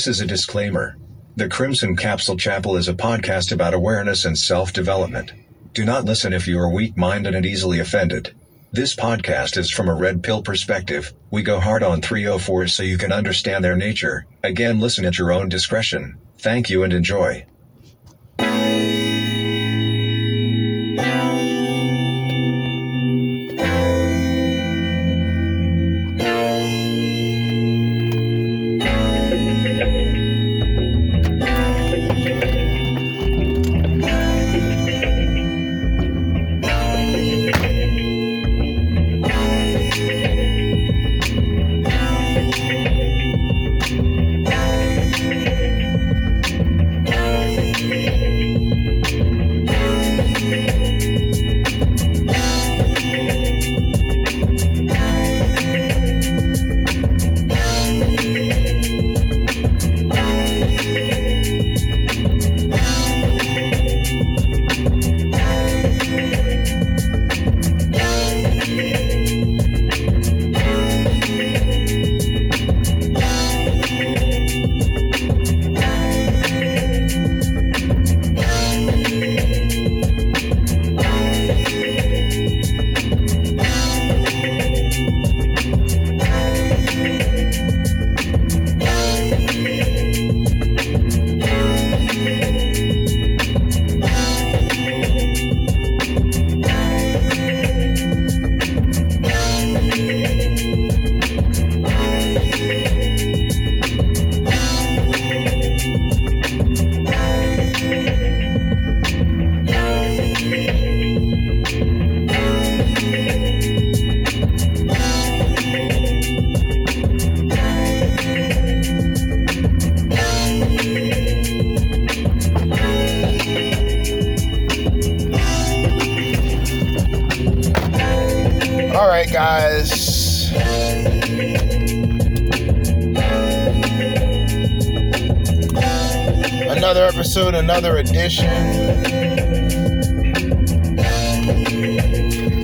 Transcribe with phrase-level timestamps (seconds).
[0.00, 0.96] This is a disclaimer.
[1.36, 5.34] The Crimson Capsule Chapel is a podcast about awareness and self development.
[5.74, 8.34] Do not listen if you are weak minded and easily offended.
[8.72, 11.12] This podcast is from a red pill perspective.
[11.30, 14.24] We go hard on 304 so you can understand their nature.
[14.42, 16.16] Again, listen at your own discretion.
[16.38, 17.44] Thank you and enjoy.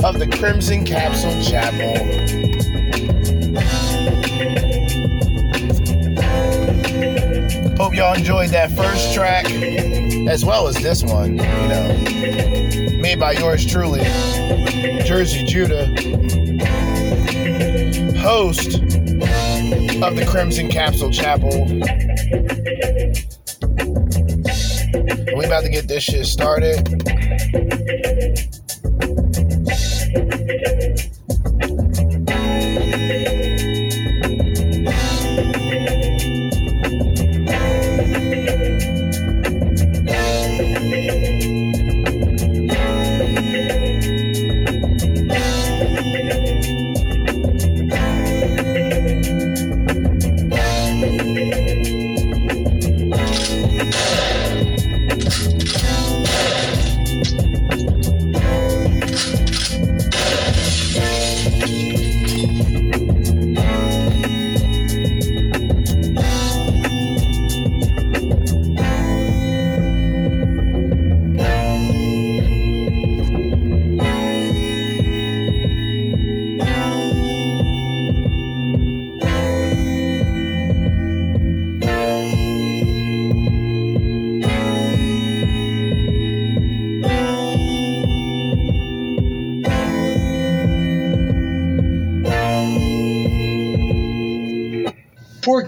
[0.05, 1.97] Of the Crimson Capsule Chapel.
[7.77, 9.47] Hope y'all enjoyed that first track
[10.29, 15.95] as well as this one, you know, made by yours truly, Jerzee Judah
[18.27, 18.81] host
[20.03, 21.65] of the Crimson Capsule Chapel.
[25.39, 26.89] We about to get this shit started.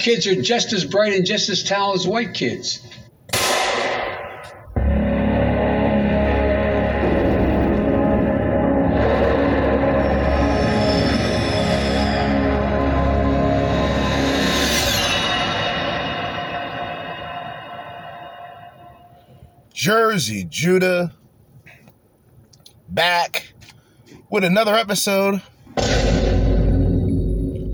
[0.09, 2.81] Kids are just as bright and just as talented as white kids.
[19.75, 21.13] Jerzee Judah
[22.89, 23.53] back
[24.31, 25.43] with another episode,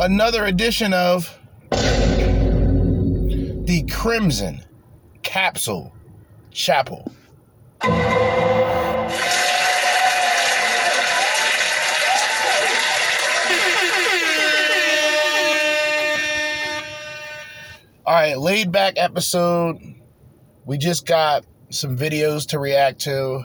[0.00, 1.38] another edition of
[3.64, 4.62] the Crimson
[5.22, 5.94] Capsule
[6.50, 7.10] Chapel.
[18.06, 19.78] All right, laid back episode.
[20.66, 23.44] We just got some videos to react to.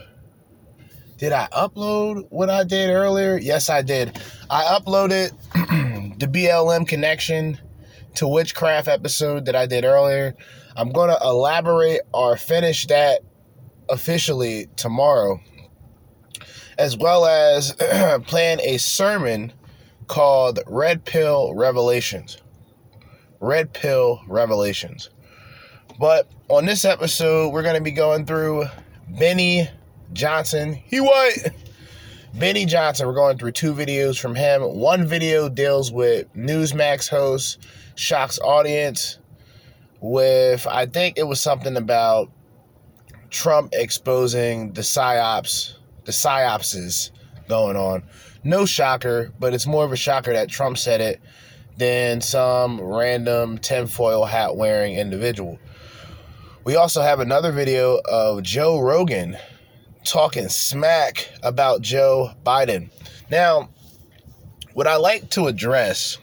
[1.17, 3.37] Did I upload what I did earlier?
[3.37, 4.19] Yes, I did.
[4.49, 5.31] I uploaded
[6.19, 7.57] the BLM connection
[8.15, 10.35] to witchcraft episode that I did earlier.
[10.75, 13.21] I'm going to elaborate or finish that
[13.89, 15.39] officially tomorrow,
[16.77, 17.73] as well as
[18.27, 19.53] plan a sermon
[20.07, 22.37] called Red Pill Revelations.
[23.39, 25.09] Red Pill Revelations.
[25.99, 28.65] But on this episode, we're going to be going through
[29.07, 29.69] Benny
[30.13, 30.73] Johnson.
[30.73, 31.53] He what?
[32.33, 33.07] Benny Johnson.
[33.07, 34.61] We're going through two videos from him.
[34.61, 37.59] One video deals with Newsmax host,
[37.99, 39.19] shocks audience
[39.99, 42.31] with, I think it was something about
[43.29, 45.73] Trump exposing the psyops,
[46.05, 47.11] the psyopses
[47.49, 48.03] going on.
[48.43, 51.21] No shocker, but it's more of a shocker that Trump said it
[51.77, 55.59] than some random tinfoil hat wearing individual.
[56.63, 59.37] We also have another video of Joe Rogan
[60.05, 62.91] talking smack about Joe Biden.
[63.29, 63.69] Now,
[64.73, 66.17] what I like to address,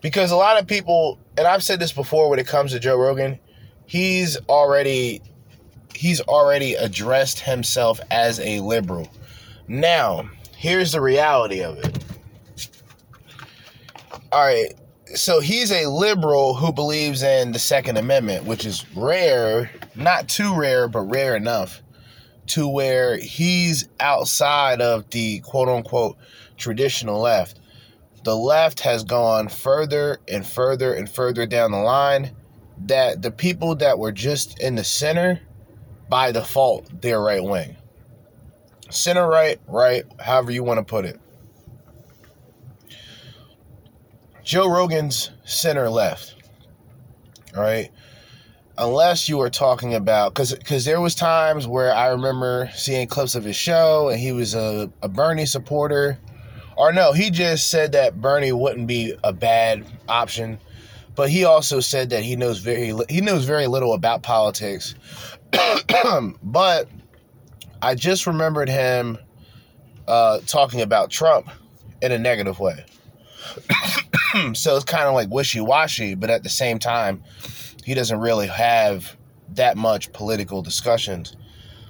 [0.00, 2.96] because a lot of people, and I've said this before when it comes to Joe
[2.96, 3.38] Rogan,
[3.86, 5.22] he's already
[5.94, 9.10] he's already addressed himself as a liberal.
[9.66, 11.98] Now, here's the reality of it.
[14.30, 14.74] All right,
[15.14, 20.54] so he's a liberal who believes in the Second Amendment, which is rare, not too
[20.54, 21.82] rare, but rare enough
[22.48, 26.16] to where he's outside of the quote unquote
[26.56, 27.58] traditional left.
[28.24, 32.34] The left has gone further and further and further down the line
[32.86, 35.40] that the people that were just in the center,
[36.08, 37.76] by default, they're right wing.
[38.90, 41.20] Center right, right, however you want to put it.
[44.42, 46.34] Joe Rogan's center left.
[47.54, 47.90] All right.
[48.78, 53.34] Unless you are talking about because because there was times where I remember seeing clips
[53.34, 56.18] of his show and he was a, a Bernie supporter.
[56.78, 60.60] Or no, he just said that Bernie wouldn't be a bad option,
[61.16, 64.94] but he also said that he knows very he knows very little about politics.
[66.42, 66.88] but
[67.82, 69.18] I just remembered him
[70.06, 71.50] uh, talking about Trump
[72.00, 72.84] in a negative way.
[74.54, 77.24] so it's kind of like wishy washy, but at the same time,
[77.84, 79.16] he doesn't really have
[79.54, 81.34] that much political discussions.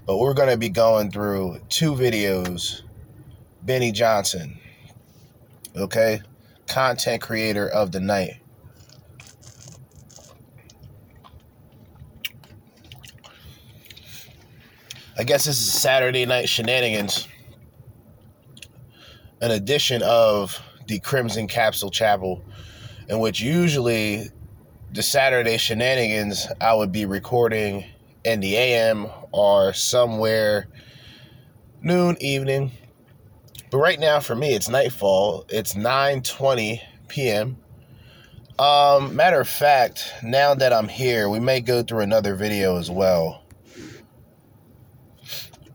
[0.06, 2.80] But we're going to be going through two videos.
[3.62, 4.58] Benny Johnson,
[5.80, 6.20] okay,
[6.66, 8.40] content creator of the night.
[15.18, 17.26] I guess this is Saturday night shenanigans.
[19.40, 22.42] An edition of the Crimson Capsule Chapel,
[23.08, 24.30] in which usually
[24.92, 27.84] the Saturday shenanigans I would be recording
[28.24, 30.68] in the AM or somewhere
[31.82, 32.72] noon evening.
[33.70, 35.44] But right now for me it's nightfall.
[35.48, 37.56] It's 9:20 p.m.
[38.58, 42.90] Um matter of fact, now that I'm here, we may go through another video as
[42.90, 43.42] well.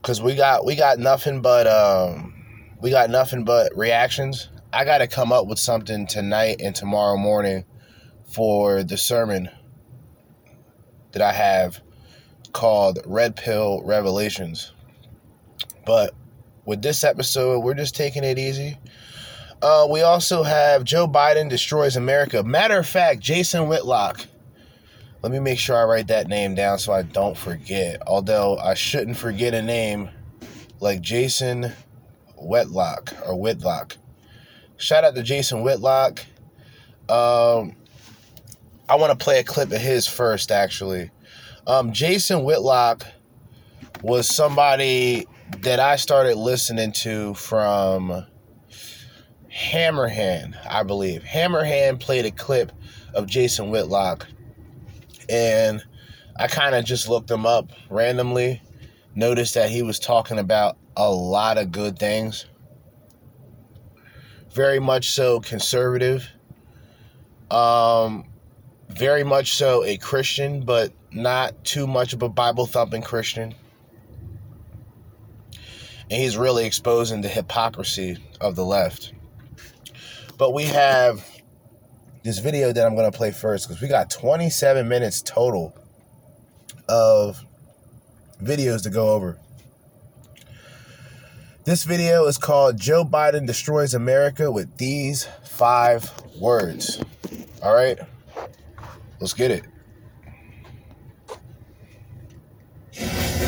[0.02, 2.34] Cuz we got we got nothing but um
[2.80, 7.16] we got nothing but reactions I got to come up with something tonight and tomorrow
[7.16, 7.64] morning
[8.24, 9.48] for the sermon
[11.12, 11.80] that I have
[12.52, 14.72] called Red Pill Revelations.
[15.86, 16.12] But
[16.66, 18.78] with this episode, we're just taking it easy.
[19.62, 22.42] Uh, we also have Joe Biden destroys America.
[22.42, 24.26] Matter of fact, Jason Whitlock.
[25.22, 28.02] Let me make sure I write that name down so I don't forget.
[28.06, 30.10] Although I shouldn't forget a name
[30.80, 31.72] like Jason
[32.36, 33.96] Whitlock or Whitlock.
[34.76, 36.20] Shout out to Jason Whitlock.
[37.08, 37.74] Um,
[38.86, 41.10] I want to play a clip of his first, actually.
[41.66, 43.06] Um, Jason Whitlock
[44.02, 45.26] was somebody
[45.60, 48.26] that I started listening to from
[49.52, 51.22] Hammerhand, I believe.
[51.22, 52.72] Hammerhand played a clip
[53.14, 54.26] of Jason Whitlock,
[55.28, 55.82] and
[56.36, 58.60] I kind of just looked him up randomly.
[59.14, 62.46] Noticed that he was talking about a lot of good things
[64.54, 66.28] very much so conservative,
[67.50, 68.24] um,
[68.88, 73.54] very much so a Christian, but not too much of a Bible thumping Christian.
[76.14, 79.12] And he's really exposing the hypocrisy of the left.
[80.38, 81.28] But we have
[82.22, 85.76] this video that I'm going to play first because we got 27 minutes total
[86.88, 87.44] of
[88.40, 89.40] videos to go over.
[91.64, 97.02] This video is called Joe Biden Destroys America with these five words.
[97.60, 97.98] All right,
[99.18, 99.64] let's get it.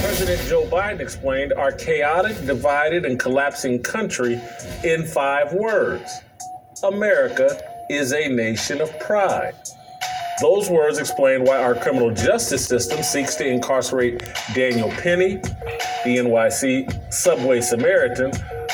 [0.02, 4.40] President Joe Biden explained our chaotic, divided, and collapsing country
[4.84, 6.20] in five words
[6.82, 9.54] America is a nation of pride.
[10.40, 14.22] Those words explain why our criminal justice system seeks to incarcerate
[14.54, 18.32] Daniel Penny, the NYC subway Samaritan,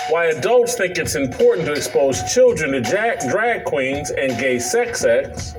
[0.08, 5.54] why adults think it's important to expose children to drag queens and gay sex acts,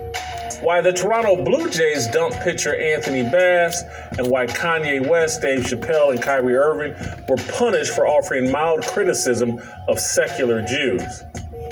[0.64, 3.84] why the Toronto Blue Jays dump pitcher Anthony Bass,
[4.18, 6.94] and why Kanye West, Dave Chappelle, and Kyrie Irving
[7.28, 11.02] were punished for offering mild criticism of secular Jews.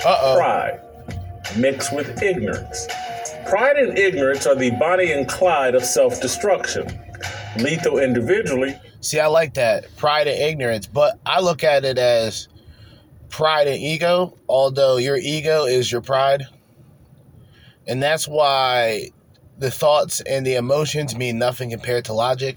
[0.04, 0.36] Uh-oh.
[0.36, 0.80] Pride
[1.56, 2.86] mixed with ignorance.
[3.48, 6.86] Pride and ignorance are the Bonnie and Clyde of self destruction.
[7.58, 8.78] Lethal individually.
[9.00, 9.94] See, I like that.
[9.96, 12.48] Pride and ignorance, but I look at it as
[13.28, 16.44] pride and ego, although your ego is your pride.
[17.86, 19.10] And that's why
[19.58, 22.56] the thoughts and the emotions mean nothing compared to logic.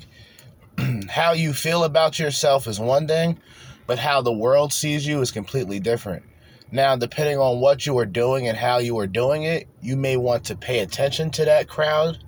[1.10, 3.40] how you feel about yourself is one thing,
[3.88, 6.24] but how the world sees you is completely different.
[6.72, 10.18] Now, depending on what you are doing and how you are doing it, you may
[10.18, 12.24] want to pay attention to that crowd,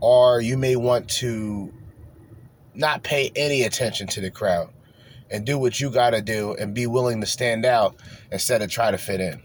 [0.00, 1.72] or you may want to
[2.74, 4.70] not pay any attention to the crowd
[5.30, 7.96] and do what you got to do and be willing to stand out
[8.30, 9.40] instead of try to fit in.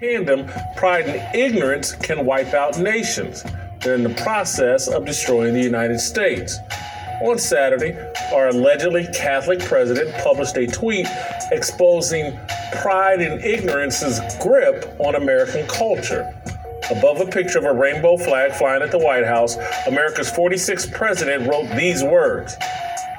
[0.00, 3.42] Tandem, pride and ignorance can wipe out nations.
[3.80, 6.56] They're in the process of destroying the United States.
[7.22, 7.98] On Saturday,
[8.32, 11.08] our allegedly Catholic president published a tweet
[11.50, 12.38] exposing
[12.80, 16.32] pride and ignorance's grip on American culture.
[16.92, 19.56] Above a picture of a rainbow flag flying at the White House,
[19.88, 22.54] America's 46th president wrote these words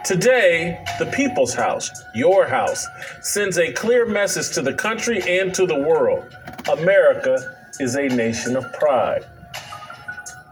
[0.05, 2.87] Today, the People's House, your house,
[3.21, 6.37] sends a clear message to the country and to the world.
[6.69, 9.25] America is a nation of pride.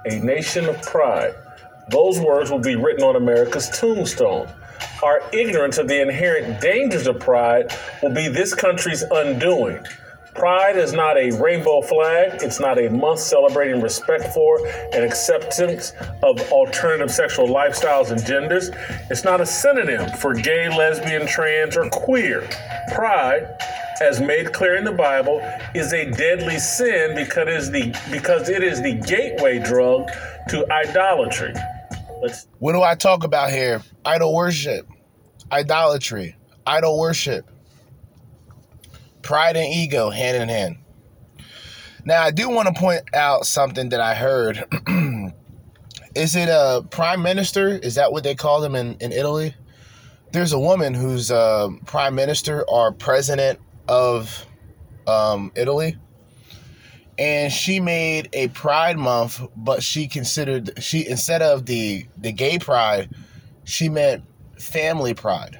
[0.05, 1.36] A nation of pride.
[1.89, 4.50] Those words will be written on America's tombstone.
[5.03, 7.71] Our ignorance of the inherent dangers of pride
[8.01, 9.86] will be this country's undoing.
[10.38, 12.44] Pride is not a rainbow flag.
[12.44, 18.70] It's not a month celebrating respect for and acceptance of alternative sexual lifestyles and genders.
[19.10, 22.48] It's not a synonym for gay, lesbian, trans, or queer.
[22.94, 23.48] Pride,
[24.00, 25.39] as made clear in the Bible,
[25.74, 30.08] is a deadly sin because it is the, because it is the gateway drug
[30.50, 31.56] to idolatry.
[32.22, 33.82] Let's what do I talk about here?
[34.06, 34.88] Idol worship,
[35.51, 36.36] idolatry,
[36.67, 37.50] idol worship
[39.27, 40.77] pride and ego hand in hand.
[42.05, 44.63] Now, I do want to point out something that I heard.
[46.15, 47.67] Is it a prime minister?
[47.67, 49.53] Is that what they call them in, in Italy?
[50.31, 54.46] There's a woman who's a prime minister or president of
[55.07, 55.98] um, Italy.
[57.19, 62.60] And she made a pride month, but she considered she instead of the the gay
[62.60, 63.10] pride,
[63.65, 64.24] she meant
[64.57, 65.60] family pride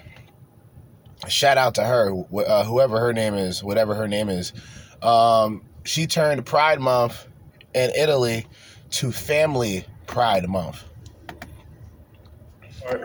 [1.28, 2.12] shout out to her,
[2.46, 4.54] uh, whoever her name is, whatever her name is.
[5.02, 7.28] Um, she turned Pride Month
[7.74, 8.46] in Italy
[8.92, 10.84] to Family Pride Month.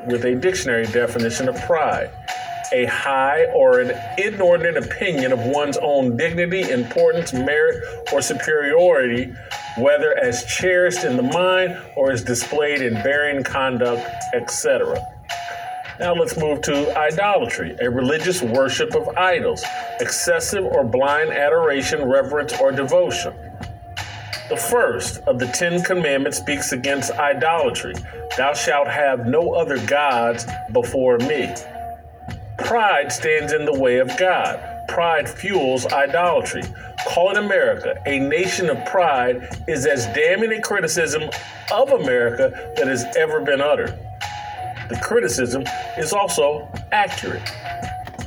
[0.06, 2.10] With a dictionary definition of pride,
[2.72, 9.32] a high or an inordinate opinion of one's own dignity, importance, merit, or superiority,
[9.78, 14.98] whether as cherished in the mind or as displayed in bearing, conduct, etc.
[16.02, 19.62] Now let's move to idolatry, a religious worship of idols,
[20.00, 23.32] excessive or blind adoration, reverence, or devotion.
[24.48, 27.94] The first of the Ten Commandments speaks against idolatry
[28.36, 31.54] Thou shalt have no other gods before me.
[32.58, 34.88] Pride stands in the way of God.
[34.88, 36.64] Pride fuels idolatry.
[37.06, 41.30] Calling America a nation of pride is as damning a criticism
[41.72, 43.96] of America that has ever been uttered
[44.92, 45.64] the criticism
[45.96, 47.42] is also accurate.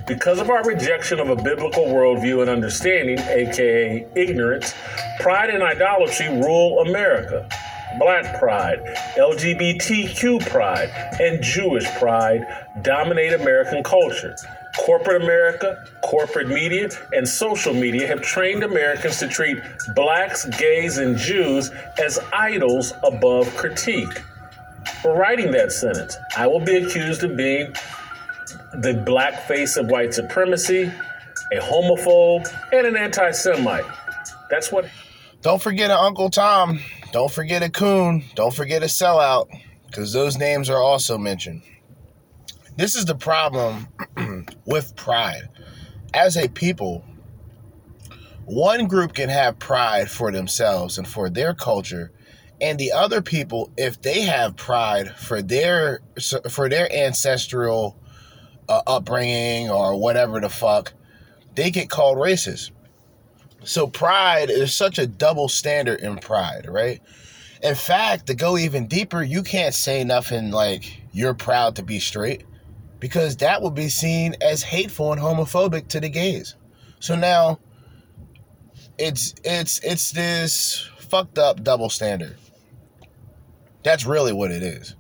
[0.08, 4.73] Because of our rejection of a biblical worldview and understanding, aka ignorance,
[5.19, 7.47] pride and idolatry rule America.
[7.99, 8.80] Black pride,
[9.15, 12.41] LGBTQ pride, and Jewish pride
[12.82, 14.36] dominate American culture.
[14.78, 19.58] Corporate America, corporate media, and social media have trained Americans to treat
[19.95, 24.21] blacks, gays, and Jews as idols above critique
[25.02, 26.17] for writing that sentence.
[26.38, 27.74] I will be accused of being
[28.74, 30.91] the black face of white supremacy,
[31.52, 33.86] a homophobe, and an anti Semite.
[34.50, 34.86] That's what.
[35.41, 36.80] Don't forget a Uncle Tom.
[37.12, 38.24] Don't forget a Coon.
[38.36, 39.48] Don't forget a sellout,
[39.88, 41.62] because those names are also mentioned.
[42.78, 43.88] This is the problem
[44.65, 45.50] with pride.
[46.13, 47.06] As a people,
[48.45, 52.12] one group can have pride for themselves and for their culture
[52.61, 56.01] and the other people if they have pride for their
[56.49, 57.97] for their ancestral
[58.69, 60.93] uh, upbringing or whatever the fuck
[61.55, 62.71] they get called racist
[63.63, 67.01] So pride is such a double standard in pride, right?
[67.63, 71.99] In fact, to go even deeper, you can't say nothing like you're proud to be
[71.99, 72.43] straight
[72.99, 76.55] because that would be seen as hateful and homophobic to the gays.
[76.99, 77.59] So now
[78.99, 82.37] it's it's it's this fucked up double standard.
[83.86, 84.95] That's really what it is.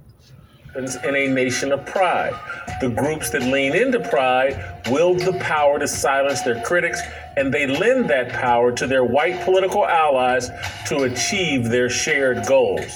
[0.75, 2.33] in a nation of pride.
[2.79, 7.01] The groups that lean into pride wield the power to silence their critics,
[7.35, 10.51] and they lend that power to their white political allies
[10.87, 12.95] to achieve their shared goals.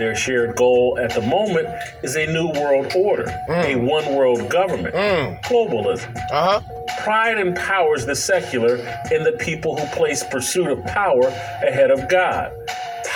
[0.00, 1.68] Their shared goal at the moment
[2.02, 4.96] is a new world order, a one world government,
[5.44, 6.16] globalism.
[6.32, 6.60] Uh huh.
[7.04, 8.76] Pride empowers the secular
[9.12, 11.28] and the people who place pursuit of power
[11.62, 12.52] ahead of God.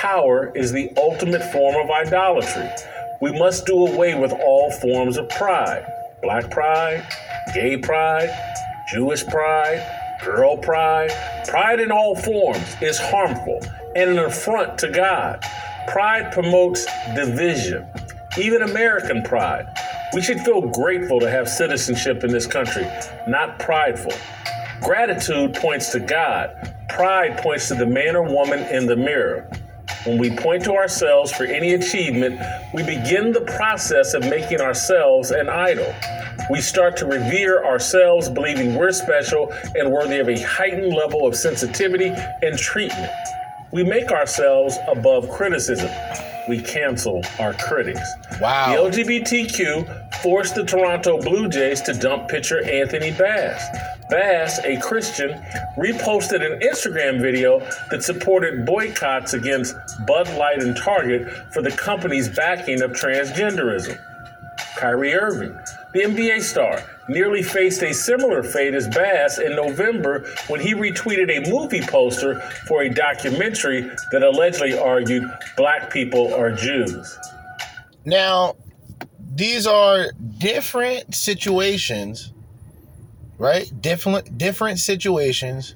[0.03, 2.69] Power is the ultimate form of idolatry.
[3.21, 5.87] We must do away with all forms of pride
[6.25, 7.07] black pride,
[7.55, 8.29] gay pride,
[8.93, 11.13] Jewish pride, girl pride.
[11.47, 13.61] Pride in all forms is harmful
[13.95, 15.41] and an affront to God.
[15.87, 16.85] Pride promotes
[17.15, 17.87] division,
[18.37, 19.67] even American pride.
[20.15, 22.91] We should feel grateful to have citizenship in this country,
[23.29, 24.15] not prideful.
[24.83, 26.75] Gratitude points to God.
[26.89, 29.49] Pride points to the man or woman in the mirror.
[30.05, 32.41] When we point to ourselves for any achievement,
[32.75, 35.95] we begin the process of making ourselves an idol.
[36.51, 41.37] We start to revere ourselves, believing we're special and worthy of a heightened level of
[41.37, 42.13] sensitivity
[42.43, 43.13] and treatment.
[43.71, 45.91] We make ourselves above criticism.
[46.49, 48.03] We cancel our critics.
[48.41, 48.91] Wow.
[48.91, 53.63] The LGBTQ forced the Toronto Blue Jays to dump pitcher Anthony Bass.
[54.13, 55.31] Bass, a Christian,
[55.79, 59.75] reposted an Instagram video that supported boycotts against
[60.07, 63.99] Bud Light and Target for the company's backing of transgenderism.
[64.77, 65.59] Kyrie Irving,
[65.95, 71.31] the NBA star, nearly faced a similar fate as Bass in November when he retweeted
[71.31, 75.25] a movie poster for a documentary that allegedly argued
[75.57, 77.19] black people are Jews.
[78.05, 78.57] Now,
[79.35, 82.32] these are different situations,
[83.43, 83.73] right?
[83.83, 85.75] Different different situations,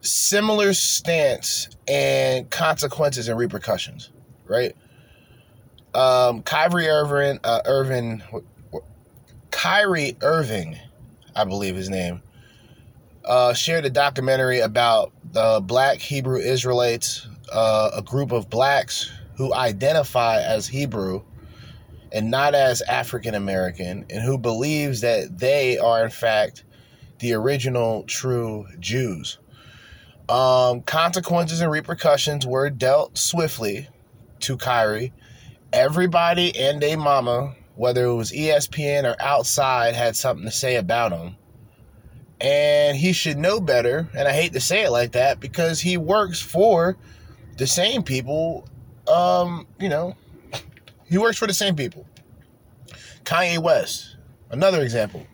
[0.00, 4.10] similar stance and consequences and repercussions,
[4.46, 4.76] right?
[5.92, 8.22] Um, Kyrie Irving, uh, Irving,
[9.50, 10.78] Kyrie Irving,
[11.34, 12.22] I believe his name,
[13.24, 19.52] uh, shared a documentary about the Black Hebrew Israelites, uh, a group of blacks who
[19.52, 21.22] identify as Hebrew
[22.12, 26.64] and not as African American, and who believes that they are in fact
[27.18, 29.38] the original true Jews.
[30.28, 33.88] Um, consequences and repercussions were dealt swiftly
[34.40, 35.12] to Kyrie.
[35.72, 41.12] Everybody and a mama, whether it was ESPN or outside, had something to say about
[41.12, 41.36] him.
[42.40, 44.08] And he should know better.
[44.16, 46.96] And I hate to say it like that because he works for
[47.56, 48.66] the same people.
[49.06, 50.16] Um, you know,
[51.12, 52.06] he works for the same people.
[53.24, 54.16] Kanye West,
[54.50, 55.26] another example.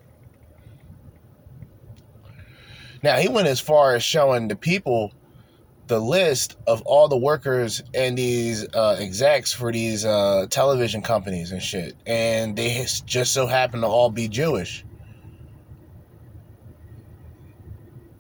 [3.00, 5.12] Now, he went as far as showing the people
[5.86, 11.52] the list of all the workers and these uh, execs for these uh, television companies
[11.52, 11.94] and shit.
[12.06, 14.84] And they just so happen to all be Jewish.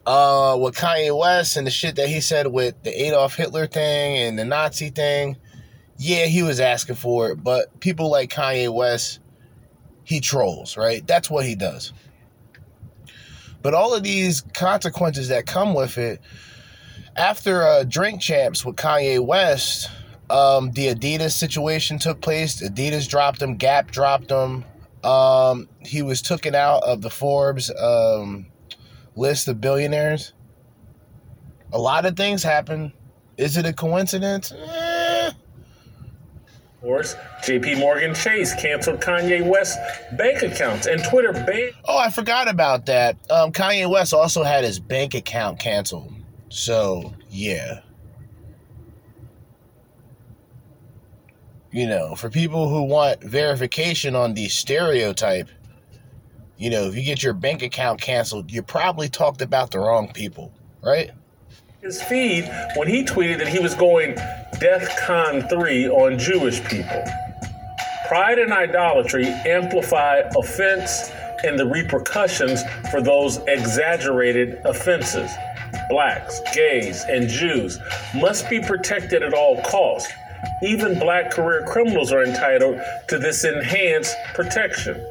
[0.06, 4.16] Uh, with Kanye West and the shit that he said with the Adolf Hitler thing
[4.16, 5.36] and the Nazi thing,
[5.98, 7.42] yeah, he was asking for it.
[7.42, 9.18] But people like Kanye West,
[10.04, 11.06] he trolls, right?
[11.06, 11.92] That's what he does.
[13.60, 16.20] But all of these consequences that come with it,
[17.16, 19.90] after uh, Drink Champs with Kanye West,
[20.30, 22.62] um, the Adidas situation took place.
[22.62, 24.64] Adidas dropped him, Gap dropped him.
[25.02, 28.46] Um, he was taken out of the Forbes um,
[29.16, 30.32] list of billionaires.
[31.72, 32.92] A lot of things happen.
[33.36, 34.52] Is it a coincidence?
[34.52, 34.87] Eh.
[36.80, 39.76] Course, JP Morgan Chase canceled Kanye West's
[40.12, 43.16] bank accounts and Twitter banned Oh, I forgot about that.
[43.28, 46.14] Um, Kanye West also had his bank account canceled.
[46.50, 47.80] So, yeah.
[51.72, 55.48] You know, for people who want verification on the stereotype,
[56.56, 60.12] you know, if you get your bank account canceled, you probably talked about the wrong
[60.12, 61.10] people, right?
[61.88, 62.44] His feed
[62.76, 64.14] when he tweeted that he was going
[64.60, 67.02] DEFCON 3 on Jewish people.
[68.06, 71.10] Pride and idolatry amplify offense
[71.44, 75.30] and the repercussions for those exaggerated offenses.
[75.88, 77.78] Blacks, gays, and Jews
[78.14, 80.12] must be protected at all costs.
[80.62, 85.02] Even black career criminals are entitled to this enhanced protection.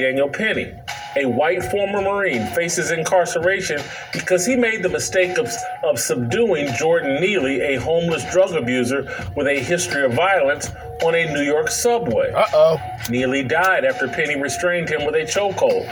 [0.00, 0.74] Daniel Penny,
[1.16, 3.80] a white former Marine, faces incarceration
[4.12, 5.50] because he made the mistake of,
[5.82, 10.70] of subduing Jordan Neely, a homeless drug abuser with a history of violence,
[11.02, 12.32] on a New York subway.
[12.32, 12.80] Uh oh.
[13.08, 15.86] Neely died after Penny restrained him with a chokehold.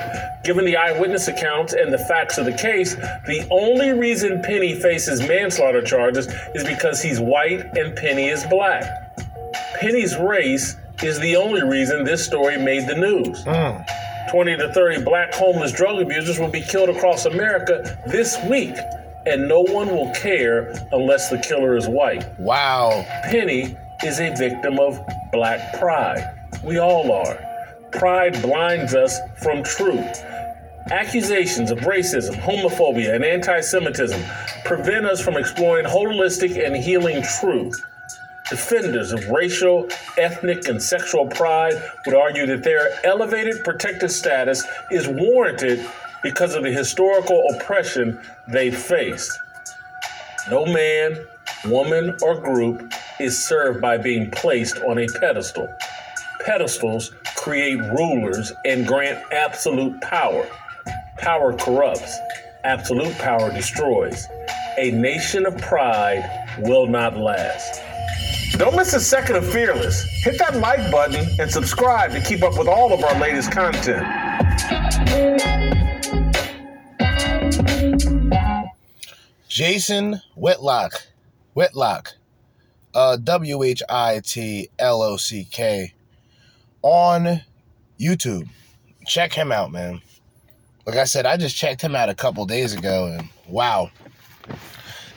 [0.44, 5.20] Given the eyewitness accounts and the facts of the case, the only reason Penny faces
[5.20, 8.84] manslaughter charges is because he's white and Penny is black.
[9.80, 13.44] Penny's race is the only reason this story made the news.
[14.30, 18.74] 20 to 30 black homeless drug abusers will be killed across America this week,
[19.26, 22.24] and no one will care unless the killer is white.
[22.38, 23.04] Wow.
[23.24, 24.98] Penny is a victim of
[25.32, 26.24] black pride.
[26.64, 27.38] We all are.
[27.92, 30.22] Pride blinds us from truth.
[30.90, 34.20] Accusations of racism, homophobia, and anti Semitism
[34.64, 37.80] prevent us from exploring holistic and healing truth.
[38.48, 45.08] Defenders of racial, ethnic, and sexual pride would argue that their elevated protected status is
[45.08, 45.84] warranted
[46.22, 49.36] because of the historical oppression they faced.
[50.48, 51.26] No man,
[51.64, 55.68] woman, or group is served by being placed on a pedestal.
[56.44, 60.48] Pedestals create rulers and grant absolute power.
[61.18, 62.16] Power corrupts,
[62.62, 64.28] absolute power destroys.
[64.78, 67.82] A nation of pride will not last.
[68.58, 70.02] Don't miss a second of Fearless.
[70.24, 74.02] Hit that like button and subscribe to keep up with all of our latest content.
[79.46, 81.06] Jason Whitlock.
[81.52, 82.14] Whitlock.
[82.94, 85.92] Uh, W H I T L O C K.
[86.80, 87.42] On
[88.00, 88.48] YouTube.
[89.06, 90.00] Check him out, man.
[90.86, 93.90] Like I said, I just checked him out a couple days ago and wow.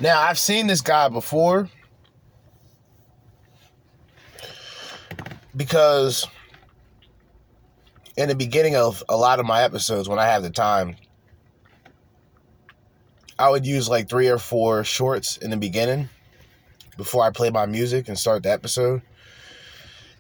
[0.02, 1.69] Now, I've seen this guy before
[5.56, 6.28] because
[8.18, 10.96] in the beginning of a lot of my episodes, when I have the time,
[13.38, 16.10] I would use like three or four shorts in the beginning
[16.98, 19.02] before I play my music and start the episode.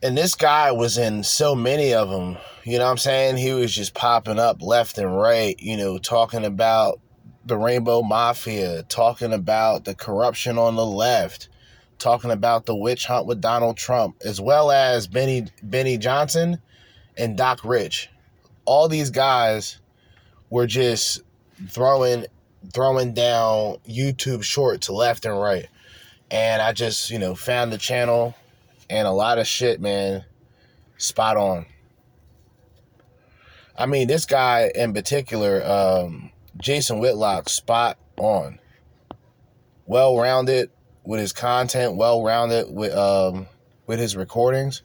[0.01, 2.37] And this guy was in so many of them.
[2.63, 3.35] You know what I'm saying?
[3.35, 7.01] He was just popping up left and right, you know, talking about
[7.45, 11.48] the Rainbow Mafia, talking about the corruption on the left,
[11.99, 16.59] talking about the witch hunt with Donald Trump, as well as Benny Benny Johnson
[17.17, 18.09] and Doc Rich.
[18.65, 19.79] All these guys
[20.49, 21.21] were just
[21.67, 22.25] throwing
[22.73, 25.67] throwing down YouTube shorts to left and right.
[26.31, 28.35] And I just, you know, found the channel
[28.89, 30.25] and a lot of shit, man,
[30.97, 31.65] spot on.
[33.77, 38.59] I mean, this guy in particular, um, Jason Whitlock, spot on.
[39.85, 40.69] Well rounded
[41.09, 43.47] with his content, well rounded with um
[43.87, 44.83] with his recordings.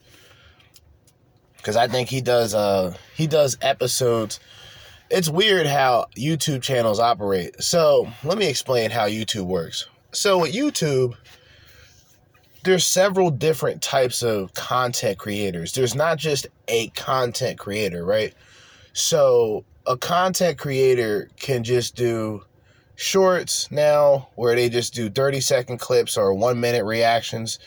[1.62, 4.40] Cause I think he does uh he does episodes.
[5.10, 7.62] It's weird how YouTube channels operate.
[7.62, 9.87] So let me explain how YouTube works.
[10.12, 11.14] So with YouTube,
[12.64, 15.74] there's several different types of content creators.
[15.74, 18.32] There's not just a content creator, right?
[18.94, 22.44] So a content creator can just do
[22.96, 27.59] shorts now where they just do 30 second clips or one minute reactions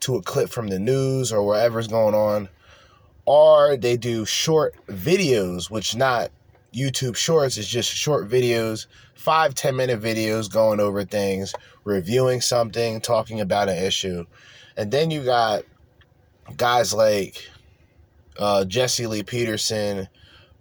[0.00, 2.48] to a clip from the news or whatever's going on.
[3.24, 6.30] Or they do short videos, which not
[6.72, 13.00] YouTube shorts, is just short videos, five ten minute videos going over things, reviewing something,
[13.00, 14.24] talking about an issue.
[14.76, 15.64] And then you got
[16.56, 17.50] guys like
[18.38, 20.08] uh, Jesse Lee Peterson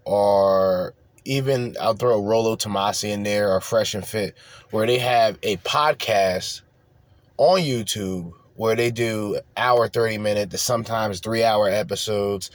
[0.06, 4.36] or even I'll throw Rollo Tomassi in there or Fresh and Fit,
[4.72, 6.62] where they have a podcast
[7.38, 12.52] on YouTube where they do hour 30 minute to sometimes three hour episodes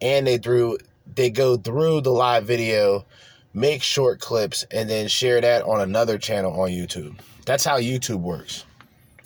[0.00, 0.78] and they through
[1.14, 3.04] they go through the live video
[3.52, 7.18] make short clips and then share that on another channel on youtube.
[7.44, 8.64] That's how youtube works.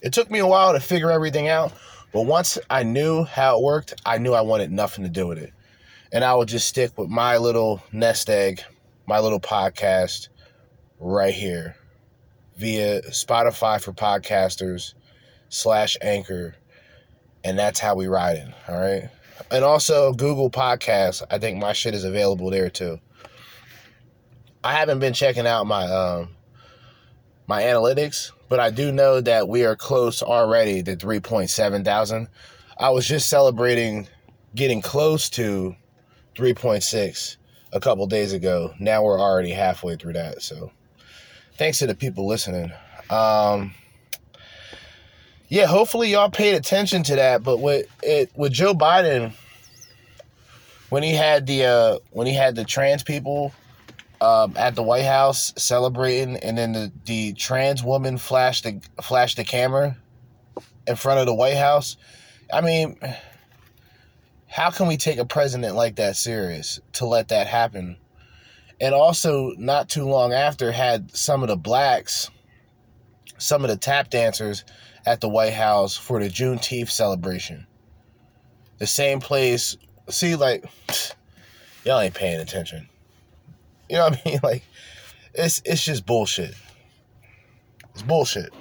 [0.03, 1.73] It took me a while to figure everything out
[2.13, 5.39] but once i knew how it worked i knew i wanted nothing to do with
[5.39, 5.53] it.
[6.13, 8.65] And i would just stick with my little nest egg
[9.07, 10.29] my little podcast
[10.99, 11.77] right here
[12.57, 14.95] via spotify for podcasters
[15.49, 16.57] slash anchor
[17.45, 19.09] and that's how we ride it all right?
[19.51, 21.23] And also google podcasts.
[21.31, 22.99] I think my shit is available there too.
[24.65, 26.31] I haven't been checking out my um
[27.47, 32.29] my analytics but i do know that we are close already to 3.7 thousand.
[32.79, 34.09] I was just celebrating
[34.55, 35.77] getting close to
[36.35, 37.37] 3.6
[37.77, 40.71] a couple days ago now we're already halfway through that so
[41.57, 42.73] thanks to the people listening
[43.11, 43.73] um
[45.49, 47.43] yeah, hopefully y'all paid attention to that.
[47.43, 49.33] But with it with Joe Biden,
[50.91, 53.53] when he had the uh, when he had the trans people
[54.21, 59.37] um, at the White House celebrating, and then the, the trans woman flashed the flashed
[59.37, 59.97] the camera
[60.87, 61.97] in front of the White House.
[62.53, 62.99] I mean,
[64.49, 67.97] how can we take a president like that serious to let that happen?
[68.81, 72.31] And also, not too long after, had some of the blacks,
[73.39, 74.65] some of the tap dancers
[75.07, 77.67] at the White House for the Juneteenth celebration.
[78.79, 79.77] The same place.
[80.11, 80.65] See, like,
[81.85, 82.89] y'all ain't paying attention.
[83.89, 84.41] You know what I mean?
[84.43, 84.63] Like,
[85.35, 86.55] it's it's just bullshit.
[87.95, 88.53] It's bullshit.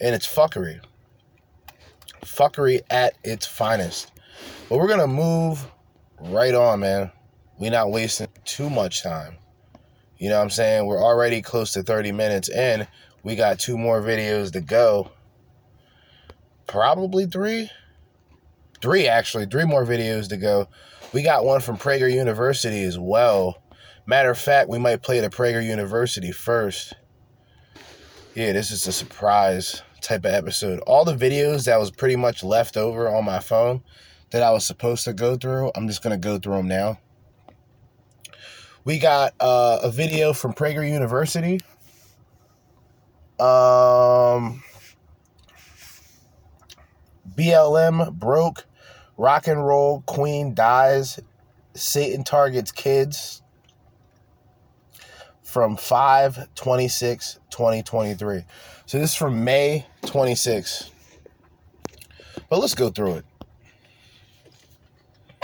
[0.00, 0.80] And it's fuckery.
[2.22, 4.12] Fuckery at its finest.
[4.68, 5.66] But we're gonna move
[6.20, 7.10] right on, man.
[7.58, 9.36] we not wasting too much time.
[10.18, 10.86] You know what I'm saying?
[10.86, 12.86] We're already close to 30 minutes in.
[13.22, 15.10] We got two more videos to go.
[16.66, 17.70] Probably three.
[18.82, 19.46] Three, actually.
[19.46, 20.68] Three more videos to go.
[21.12, 23.62] We got one from Prager University as well.
[24.06, 26.92] Matter of fact, we might play the Prager University first.
[28.34, 30.80] Yeah, this is a surprise type of episode.
[30.80, 33.82] All the videos that was pretty much left over on my phone
[34.30, 36.98] that I was supposed to go through, I'm just going to go through them now.
[38.84, 41.60] We got uh, a video from Prager University.
[43.38, 44.62] Um,
[47.34, 48.64] BLM broke,
[49.16, 51.20] rock and roll queen dies,
[51.74, 53.42] Satan targets kids
[55.42, 58.44] from 5 26 2023.
[58.86, 60.90] So this is from May 26.
[62.48, 63.24] But let's go through it.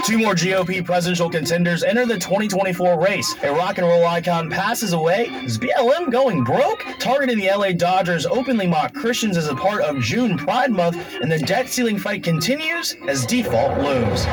[0.04, 3.34] Two more GOP presidential contenders enter the 2024 race.
[3.42, 5.28] A rock and roll icon passes away.
[5.44, 6.84] Is BLM going broke?
[6.98, 11.32] Targeting the LA Dodgers openly mock Christians as a part of June Pride Month, and
[11.32, 14.26] the debt ceiling fight continues as default looms.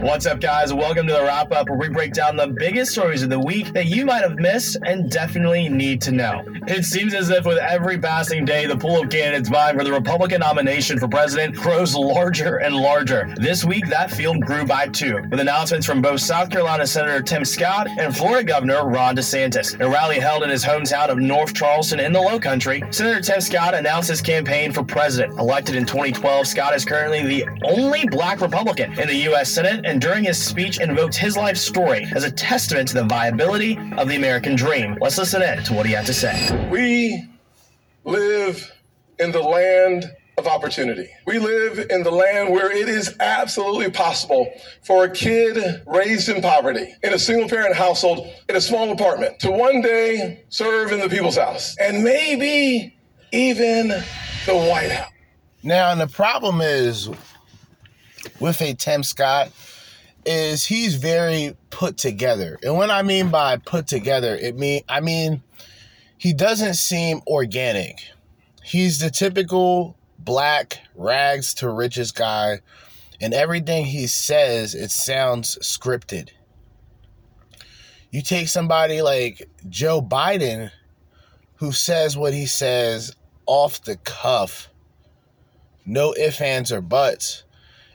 [0.00, 0.72] What's up, guys?
[0.72, 3.74] Welcome to the wrap up where we break down the biggest stories of the week
[3.74, 6.42] that you might have missed and definitely need to know.
[6.66, 9.92] It seems as if with every passing day, the pool of candidates vying for the
[9.92, 13.34] Republican nomination for president grows larger and larger.
[13.36, 17.44] This week, that field grew by two, with announcements from both South Carolina Senator Tim
[17.44, 19.74] Scott and Florida Governor Ron DeSantis.
[19.74, 23.20] In a rally held in his hometown of North Charleston in the Low Country, Senator
[23.20, 25.38] Tim Scott announced his campaign for president.
[25.38, 29.50] Elected in 2012, Scott is currently the only black Republican in the U.S.
[29.50, 33.76] Senate and during his speech invoked his life story as a testament to the viability
[33.96, 34.96] of the American dream.
[35.00, 36.68] Let's listen in to what he had to say.
[36.70, 37.28] We
[38.04, 38.72] live
[39.18, 40.04] in the land
[40.38, 41.08] of opportunity.
[41.26, 44.48] We live in the land where it is absolutely possible
[44.84, 49.40] for a kid raised in poverty, in a single parent household, in a small apartment,
[49.40, 52.96] to one day serve in the people's house and maybe
[53.32, 55.10] even the White House.
[55.64, 57.10] Now, and the problem is
[58.38, 59.50] with a Tim Scott
[60.24, 62.58] is he's very put together.
[62.62, 65.42] And what I mean by put together, it mean I mean
[66.18, 68.00] he doesn't seem organic.
[68.62, 72.60] He's the typical black rags to riches guy
[73.20, 76.30] and everything he says it sounds scripted.
[78.10, 80.70] You take somebody like Joe Biden
[81.56, 83.14] who says what he says
[83.46, 84.68] off the cuff.
[85.84, 87.44] No ifs, ands, or buts.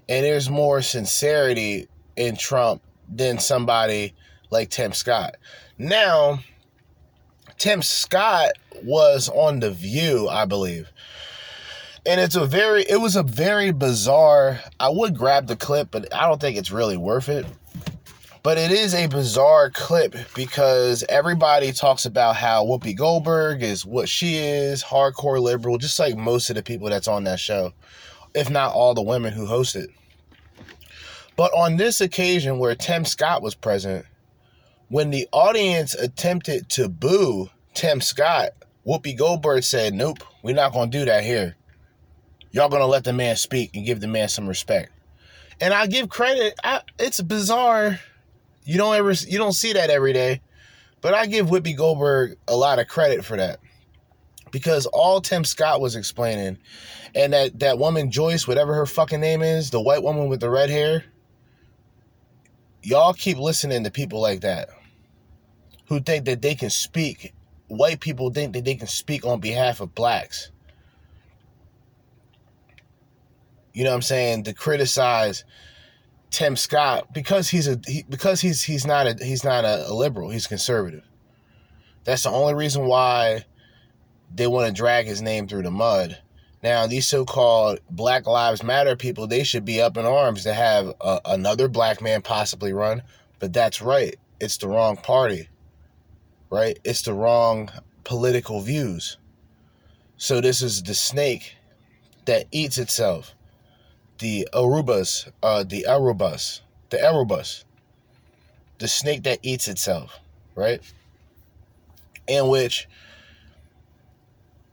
[0.07, 4.13] And there's more sincerity in Trump than somebody
[4.49, 5.36] like Tim Scott.
[5.78, 6.39] Now,
[7.58, 8.51] Tim Scott
[8.84, 10.91] was on The View, I believe.
[12.06, 14.60] And it's a very, it was a very bizarre.
[14.80, 17.45] I would grab the clip, but I don't think it's really worth it.
[18.43, 24.08] But it is a bizarre clip because everybody talks about how Whoopi Goldberg is what
[24.08, 27.73] she is, hardcore liberal, just like most of the people that's on that show,
[28.36, 29.89] if not all the women who host it.
[31.35, 34.05] But on this occasion where Tim Scott was present,
[34.89, 38.51] when the audience attempted to boo Tim Scott,
[38.85, 41.55] Whoopi Goldberg said, Nope, we're not going to do that here.
[42.51, 44.91] Y'all going to let the man speak and give the man some respect.
[45.59, 46.53] And I give credit.
[46.63, 47.99] I, it's bizarre.
[48.63, 50.41] You don't ever you don't see that every day.
[51.01, 53.59] But I give Whoopi Goldberg a lot of credit for that.
[54.51, 56.57] Because all Tim Scott was explaining,
[57.13, 60.49] and that, that woman Joyce, whatever her fucking name is, the white woman with the
[60.49, 61.03] red hair,
[62.85, 64.69] y'all keep listening to people like that
[65.87, 67.33] who think that they can speak
[67.67, 70.51] white people think that they can speak on behalf of blacks.
[73.73, 74.43] You know what i'm saying?
[74.43, 75.43] To criticize
[76.29, 79.93] tim scott because he's a he, because he's he's not a he's not a, a
[79.93, 81.03] liberal he's conservative.
[82.03, 83.45] That's the only reason why
[84.33, 86.19] they want to drag his name through the mud
[86.65, 90.54] now, these so called Black Lives Matter people, they should be up in arms to
[90.56, 93.04] have uh, another black man possibly run,
[93.38, 94.15] But that's right.
[94.41, 95.47] It's the wrong party.
[96.49, 96.80] Right?
[96.84, 97.69] It's the wrong
[98.04, 99.17] political views.
[100.17, 101.56] So this is the snake
[102.25, 103.36] that eats itself.
[104.17, 107.63] The Arubas, uh, the Arubas, the Arubas,
[108.80, 110.19] the snake that eats itself,
[110.56, 110.82] right?
[112.28, 112.88] In which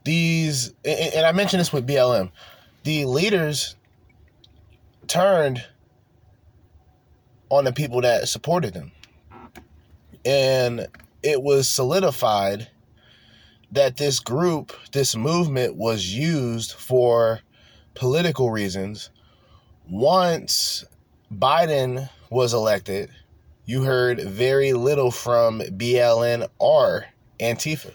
[0.03, 2.31] these, and I mentioned this with BLM,
[2.83, 3.75] the leaders
[5.07, 5.63] turned
[7.49, 8.91] on the people that supported them.
[10.25, 10.87] And
[11.21, 12.69] it was solidified
[13.71, 17.41] that this group, this movement was used for
[17.95, 19.09] political reasons.
[19.89, 20.83] Once
[21.31, 23.09] Biden was elected,
[23.65, 27.05] you heard very little from BLM or
[27.39, 27.91] Antifa.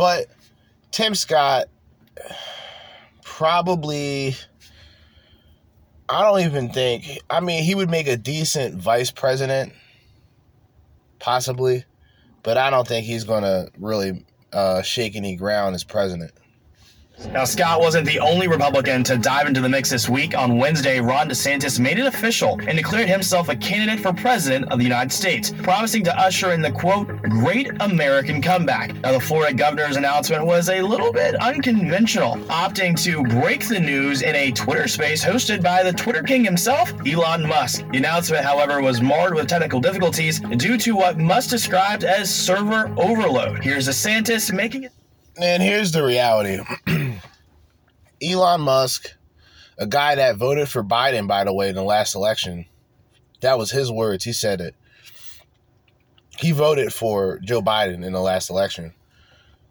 [0.00, 0.28] But
[0.92, 1.66] Tim Scott
[3.22, 4.34] probably
[6.08, 9.74] I don't even think I mean he would make a decent vice president
[11.18, 11.84] possibly
[12.42, 14.24] but I don't think he's going to really
[14.54, 16.32] uh, shake any ground as president.
[17.28, 20.36] Now, Scott wasn't the only Republican to dive into the mix this week.
[20.36, 24.78] On Wednesday, Ron DeSantis made it official and declared himself a candidate for president of
[24.78, 28.94] the United States, promising to usher in the quote, great American comeback.
[29.02, 34.22] Now, the Florida governor's announcement was a little bit unconventional, opting to break the news
[34.22, 37.84] in a Twitter space hosted by the Twitter king himself, Elon Musk.
[37.90, 42.92] The announcement, however, was marred with technical difficulties due to what Musk described as server
[42.96, 43.62] overload.
[43.62, 44.92] Here's DeSantis making it.
[45.40, 46.58] And here's the reality
[48.22, 49.14] Elon Musk,
[49.78, 52.66] a guy that voted for Biden, by the way, in the last election,
[53.40, 54.24] that was his words.
[54.24, 54.74] He said it.
[56.38, 58.94] He voted for Joe Biden in the last election.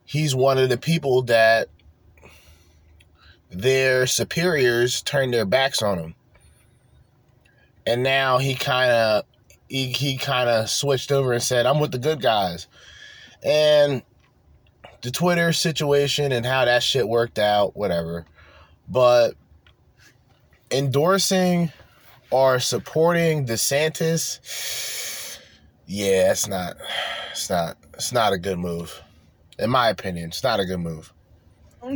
[0.05, 1.69] He's one of the people that
[3.51, 6.15] their superiors turned their backs on him.
[7.85, 9.25] And now he kind of
[9.67, 12.67] he, he kind of switched over and said, "I'm with the good guys."
[13.43, 14.03] And
[15.01, 18.25] the Twitter situation and how that shit worked out, whatever.
[18.89, 19.35] But
[20.71, 21.71] endorsing
[22.31, 25.39] or supporting DeSantis,
[25.85, 26.77] yeah, it's not
[27.31, 29.01] it's not it's not a good move.
[29.57, 31.13] In my opinion, it's not a good move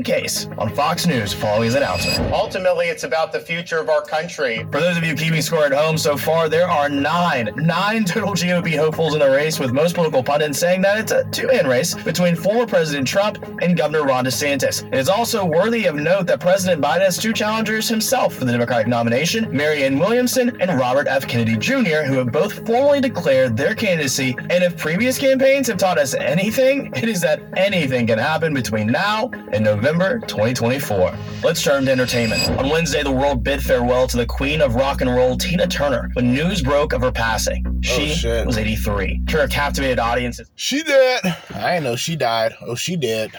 [0.04, 2.34] case on Fox News following his announcement.
[2.34, 4.66] Ultimately, it's about the future of our country.
[4.72, 8.32] For those of you keeping score at home, so far there are nine, nine total
[8.32, 11.94] GOP hopefuls in the race, with most political pundits saying that it's a two-man race
[11.96, 14.88] between former President Trump and Governor Ron DeSantis.
[14.88, 18.52] It is also worthy of note that President Biden has two challengers himself for the
[18.54, 21.28] Democratic nomination, Marianne Williamson and Robert F.
[21.28, 24.36] Kennedy Jr., who have both formally declared their candidacy.
[24.50, 28.88] And if previous campaigns have taught us anything, it is that anything can happen between
[28.88, 31.18] now and November November 2024.
[31.44, 32.48] Let's turn to entertainment.
[32.60, 36.12] On Wednesday, the world bid farewell to the queen of rock and roll, Tina Turner,
[36.14, 37.64] when news broke of her passing.
[37.68, 39.24] Oh, she oh, was 83.
[39.28, 40.52] Turner captivated audiences.
[40.56, 41.22] She did.
[41.56, 42.54] I know she died.
[42.62, 43.32] Oh, she did.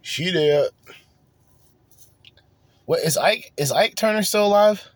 [0.00, 0.70] She did.
[2.86, 3.52] What is Ike?
[3.56, 4.88] Is Ike Turner still alive?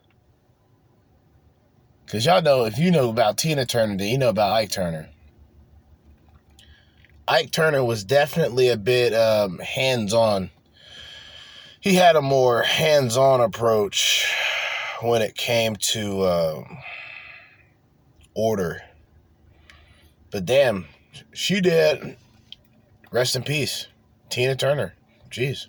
[2.08, 5.08] Cause y'all know if you know about Tina Turner, then you know about Ike Turner.
[7.28, 10.50] Ike Turner was definitely a bit um, hands on.
[11.80, 14.32] He had a more hands on approach
[15.02, 16.78] when it came to um,
[18.34, 18.82] order.
[20.30, 20.86] But damn,
[21.32, 22.16] she did.
[23.10, 23.86] Rest in peace,
[24.28, 24.94] Tina Turner.
[25.30, 25.68] Jeez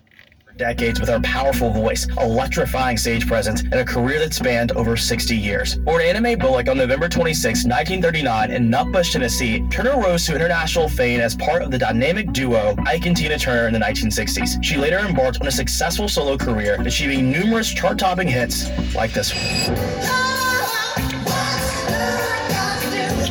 [0.58, 5.36] decades with her powerful voice, electrifying stage presence, and a career that spanned over 60
[5.36, 5.76] years.
[5.76, 10.88] Born Anna Mae Bullock on November 26, 1939, in Nutbush, Tennessee, Turner rose to international
[10.88, 14.62] fame as part of the dynamic duo Ike and Tina Turner in the 1960s.
[14.62, 19.32] She later embarked on a successful solo career, achieving numerous chart topping hits like this
[19.32, 20.18] one.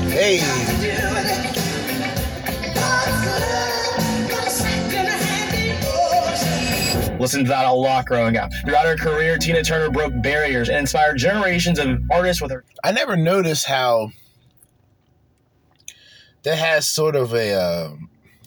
[0.09, 0.76] Hey.
[7.19, 8.51] Listened to that a lot growing up.
[8.63, 12.63] Throughout her career, Tina Turner broke barriers and inspired generations of artists with her.
[12.83, 14.11] I never noticed how
[16.43, 17.89] that has sort of a uh,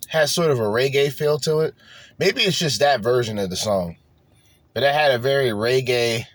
[0.09, 1.75] has sort of a reggae feel to it.
[2.19, 3.97] Maybe it's just that version of the song,
[4.75, 6.27] but it had a very reggae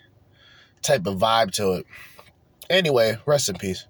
[0.82, 1.86] type of vibe to it.
[2.70, 3.86] Anyway, rest in peace.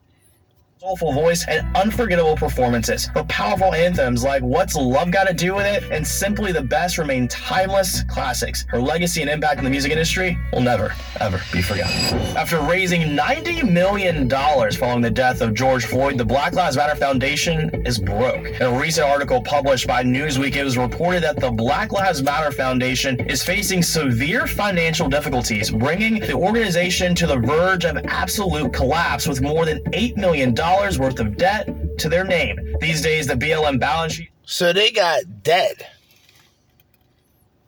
[0.85, 3.09] Soulful voice, and unforgettable performances.
[3.11, 7.27] But powerful anthems like What's Love Gotta Do With It and Simply the Best remain
[7.27, 8.67] timeless classics.
[8.67, 11.95] Her legacy and impact in the music industry will never, ever be forgotten.
[12.37, 17.83] After raising $90 million following the death of George Floyd, the Black Lives Matter Foundation
[17.83, 18.45] is broke.
[18.45, 22.51] In a recent article published by Newsweek, it was reported that the Black Lives Matter
[22.51, 29.27] Foundation is facing severe financial difficulties, bringing the organization to the verge of absolute collapse
[29.27, 30.53] with more than $8 million
[30.99, 31.67] worth of debt
[31.99, 32.75] to their name.
[32.79, 34.29] These days, the BLM balance sheet.
[34.43, 35.87] So they got dead.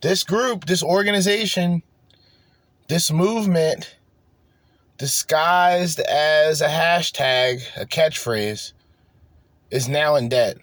[0.00, 1.82] This group, this organization,
[2.88, 3.96] this movement,
[4.98, 8.72] disguised as a hashtag, a catchphrase,
[9.70, 10.58] is now in debt.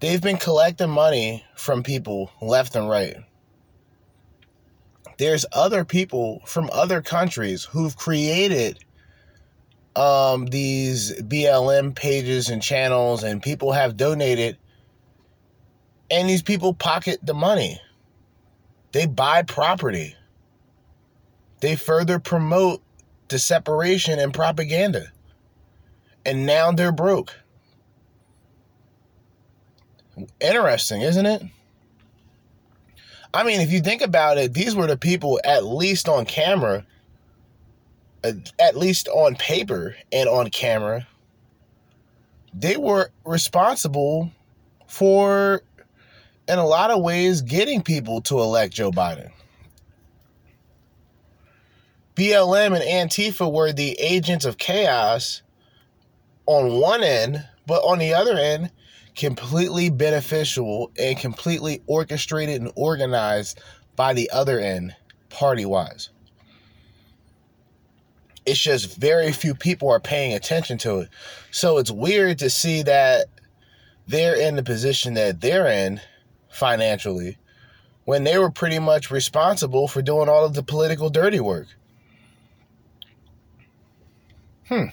[0.00, 3.16] They've been collecting money from people left and right.
[5.18, 8.84] There's other people from other countries who've created
[9.96, 14.58] um, these BLM pages and channels, and people have donated,
[16.10, 17.80] and these people pocket the money.
[18.92, 20.14] They buy property.
[21.60, 22.82] They further promote
[23.28, 25.06] the separation and propaganda.
[26.26, 27.34] And now they're broke.
[30.40, 31.42] Interesting, isn't it?
[33.32, 36.86] I mean, if you think about it, these were the people, at least on camera,
[38.58, 41.06] at least on paper and on camera,
[42.52, 44.30] they were responsible
[44.86, 45.62] for,
[46.48, 49.30] in a lot of ways, getting people to elect Joe Biden.
[52.16, 55.42] BLM and Antifa were the agents of chaos
[56.46, 58.70] on one end, but on the other end,
[59.16, 63.60] completely beneficial and completely orchestrated and organized
[63.96, 64.94] by the other end,
[65.28, 66.10] party wise.
[68.46, 71.08] It's just very few people are paying attention to it.
[71.50, 73.26] So it's weird to see that
[74.06, 76.00] they're in the position that they're in
[76.50, 77.38] financially
[78.04, 81.68] when they were pretty much responsible for doing all of the political dirty work.
[84.68, 84.86] Hmm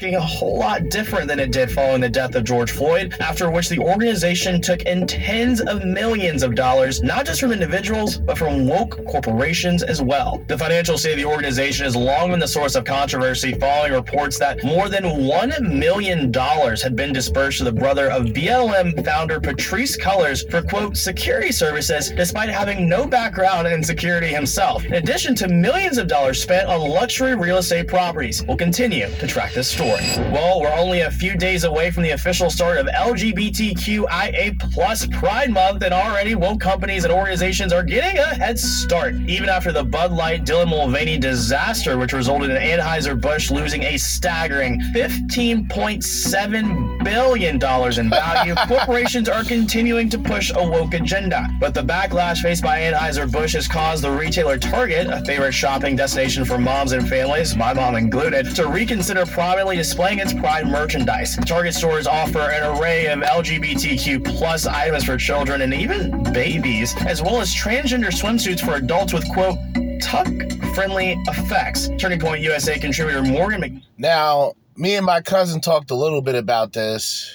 [0.00, 3.50] looking a whole lot different than it did following the death of George Floyd, after
[3.50, 8.38] which the organization took in tens of millions of dollars, not just from individuals, but
[8.38, 10.40] from woke corporations as well.
[10.46, 14.38] The financial state of the organization has long been the source of controversy following reports
[14.38, 19.98] that more than $1 million had been dispersed to the brother of BLM founder Patrisse
[19.98, 25.48] Cullors for, quote, security services, despite having no background in security himself, in addition to
[25.48, 28.44] millions of dollars spent on luxury real estate properties.
[28.44, 29.87] We'll continue to track this story.
[29.88, 35.50] Well, we're only a few days away from the official start of LGBTQIA plus Pride
[35.50, 39.14] Month, and already woke companies and organizations are getting a head start.
[39.26, 44.78] Even after the Bud Light Dylan Mulvaney disaster, which resulted in Anheuser-Busch losing a staggering
[44.94, 51.48] $15.7 billion in value, corporations are continuing to push a woke agenda.
[51.60, 56.44] But the backlash faced by Anheuser-Busch has caused the retailer Target, a favorite shopping destination
[56.44, 61.36] for moms and families, my mom included, to reconsider prominently displaying its Pride merchandise.
[61.46, 67.22] Target stores offer an array of LGBTQ plus items for children and even babies, as
[67.22, 69.56] well as transgender swimsuits for adults with quote
[70.02, 70.26] tuck
[70.74, 71.90] friendly effects.
[71.96, 76.34] Turning Point USA contributor Morgan Mc- Now, me and my cousin talked a little bit
[76.34, 77.32] about this,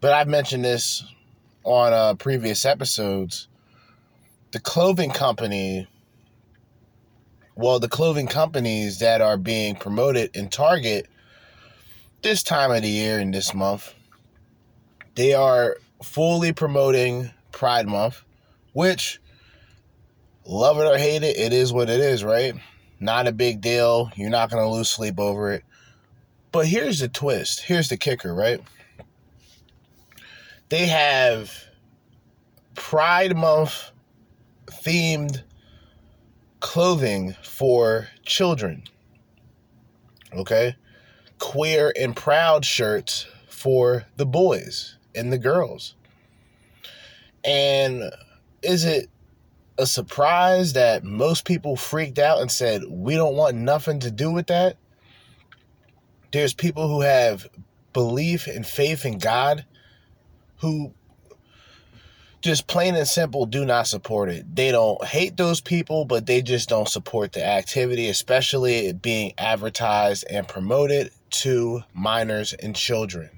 [0.00, 1.04] but I've mentioned this
[1.62, 3.46] on uh, previous episodes.
[4.50, 5.86] The clothing company
[7.54, 11.06] well, the clothing companies that are being promoted in Target
[12.22, 13.94] this time of the year and this month,
[15.14, 18.22] they are fully promoting Pride Month,
[18.72, 19.20] which,
[20.44, 22.54] love it or hate it, it is what it is, right?
[22.98, 24.10] Not a big deal.
[24.16, 25.64] You're not going to lose sleep over it.
[26.52, 27.62] But here's the twist.
[27.62, 28.60] Here's the kicker, right?
[30.68, 31.52] They have
[32.74, 33.90] Pride Month
[34.66, 35.42] themed
[36.60, 38.84] clothing for children.
[40.32, 40.76] Okay?
[41.40, 45.96] Queer and proud shirts for the boys and the girls.
[47.44, 48.12] And
[48.62, 49.08] is it
[49.78, 54.30] a surprise that most people freaked out and said, we don't want nothing to do
[54.30, 54.76] with that?
[56.32, 57.48] There's people who have
[57.92, 59.64] belief and faith in God
[60.58, 60.92] who
[62.42, 64.54] just plain and simple do not support it.
[64.54, 69.32] They don't hate those people, but they just don't support the activity, especially it being
[69.36, 73.30] advertised and promoted to minors and children.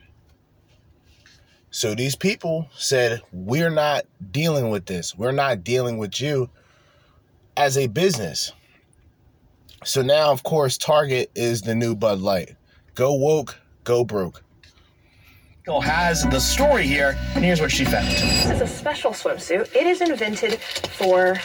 [1.71, 5.17] So these people said, We're not dealing with this.
[5.17, 6.51] We're not dealing with you
[7.57, 8.53] as a business.
[9.85, 12.57] So now, of course, Target is the new Bud Light.
[12.95, 14.43] Go woke, go broke.
[15.83, 18.07] Has the story here, and here's what she found.
[18.09, 19.75] This is a special swimsuit.
[19.75, 21.37] It is invented for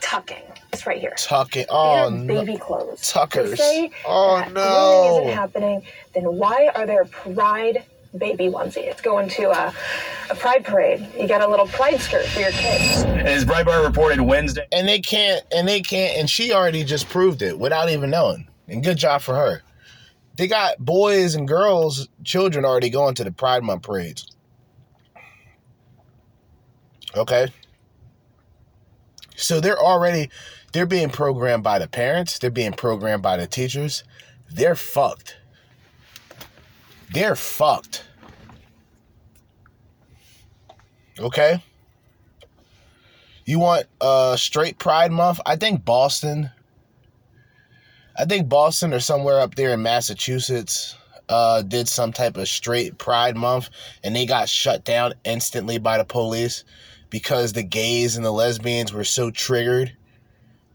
[0.00, 0.42] tucking.
[0.72, 1.14] It's right here.
[1.16, 1.62] Tucking.
[1.62, 2.44] These Oh, are no.
[2.44, 3.00] baby clothes.
[3.10, 3.50] Tuckers.
[3.50, 5.12] They say Oh, that no.
[5.12, 5.82] grooming isn't happening.
[6.14, 7.84] Then why are there pride
[8.16, 8.78] baby onesie?
[8.84, 9.72] It's going to a,
[10.30, 11.06] a pride parade.
[11.18, 13.02] You got a little pride skirt for your kids.
[13.04, 17.40] As Breitbart reported Wednesday, and they can't and they can't and she already just proved
[17.42, 19.62] it without even knowing and good job for her
[20.36, 24.30] they got boys and girls children already going to the pride month parades
[27.16, 27.48] okay
[29.36, 30.30] so they're already
[30.72, 34.04] they're being programmed by the parents they're being programmed by the teachers
[34.50, 35.36] they're fucked
[37.12, 38.04] they're fucked
[41.18, 41.62] okay
[43.48, 45.40] you want uh straight Pride Month?
[45.46, 46.50] I think Boston.
[48.14, 50.94] I think Boston or somewhere up there in Massachusetts
[51.30, 53.70] uh did some type of straight Pride Month
[54.04, 56.62] and they got shut down instantly by the police
[57.08, 59.96] because the gays and the lesbians were so triggered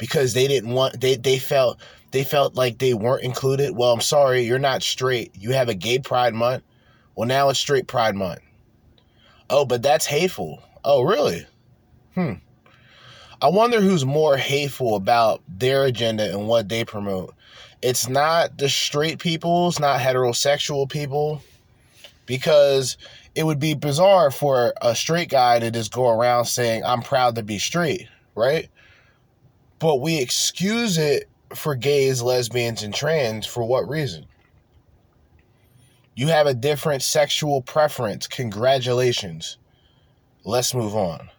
[0.03, 1.79] because they didn't want they they felt
[2.11, 3.73] they felt like they weren't included.
[3.73, 5.31] Well, I'm sorry, you're not straight.
[5.33, 6.61] You have a gay Pride Month.
[7.15, 8.41] Well, now it's straight Pride Month.
[9.49, 10.61] Oh, but that's hateful.
[10.83, 11.47] Oh, really?
[12.15, 12.33] Hmm.
[13.41, 17.33] I wonder who's more hateful about their agenda and what they promote.
[17.81, 21.41] It's not the straight people, it's not heterosexual people,
[22.25, 22.97] because
[23.35, 27.35] it would be bizarre for a straight guy to just go around saying, I'm proud
[27.35, 28.67] to be straight, right?
[29.83, 34.25] But we excuse it for gays, lesbians, and trans for what reason?
[36.15, 38.25] You have a different sexual preference.
[38.25, 39.57] Congratulations.
[40.45, 41.29] Let's move on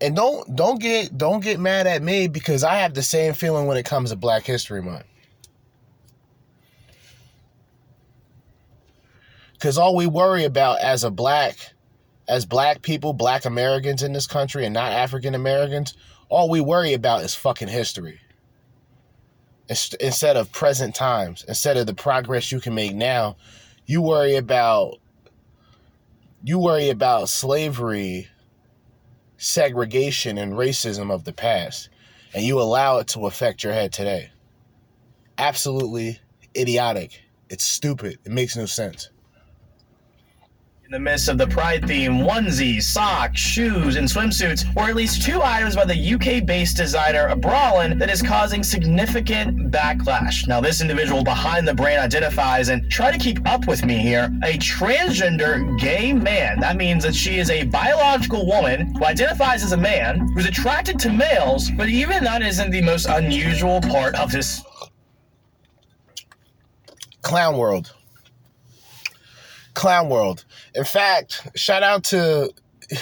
[0.00, 3.66] and don't don't get don't get mad at me because I have the same feeling
[3.66, 5.04] when it comes to Black History Month.
[9.58, 11.56] Cause all we worry about as a black,
[12.28, 15.94] as black people, black Americans in this country and not African Americans,
[16.28, 18.20] all we worry about is fucking history.
[19.68, 23.36] Instead of present times, instead of the progress you can make now,
[23.84, 24.98] you worry about
[26.44, 28.28] you worry about slavery
[29.36, 31.88] segregation and racism of the past,
[32.32, 34.30] and you allow it to affect your head today.
[35.38, 36.20] Absolutely
[36.56, 37.22] idiotic.
[37.50, 38.18] It's stupid.
[38.24, 39.10] It makes no sense.
[40.86, 45.20] In the midst of the Pride theme, onesies, socks, shoes, and swimsuits were at least
[45.20, 50.46] two items by the UK-based designer Bralin that is causing significant backlash.
[50.46, 54.30] Now, this individual behind the brand identifies, and try to keep up with me here,
[54.44, 56.60] a transgender gay man.
[56.60, 61.00] That means that she is a biological woman who identifies as a man who's attracted
[61.00, 64.62] to males, but even that isn't the most unusual part of this
[67.22, 67.92] Clown World.
[69.74, 70.45] Clown World.
[70.76, 72.52] In fact, shout out to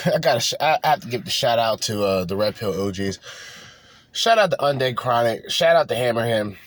[0.05, 2.87] I gotta sh- I have to give the shout out to uh, the Red Pill
[2.87, 3.19] OGs.
[4.13, 5.49] Shout out to Undead Chronic.
[5.49, 6.57] Shout out to Hammer Him.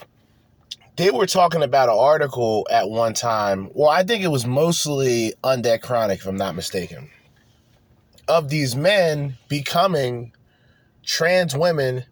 [0.97, 3.71] They were talking about an article at one time.
[3.73, 7.09] Well, I think it was mostly Undead Chronic, if I'm not mistaken,
[8.27, 10.33] of these men becoming
[11.05, 12.05] trans women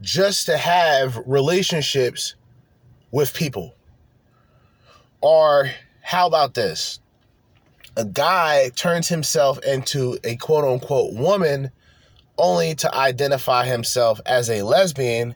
[0.00, 2.34] just to have relationships
[3.10, 3.74] with people.
[5.20, 5.70] Or
[6.02, 6.98] how about this?
[7.98, 11.72] A guy turns himself into a quote unquote woman
[12.38, 15.34] only to identify himself as a lesbian,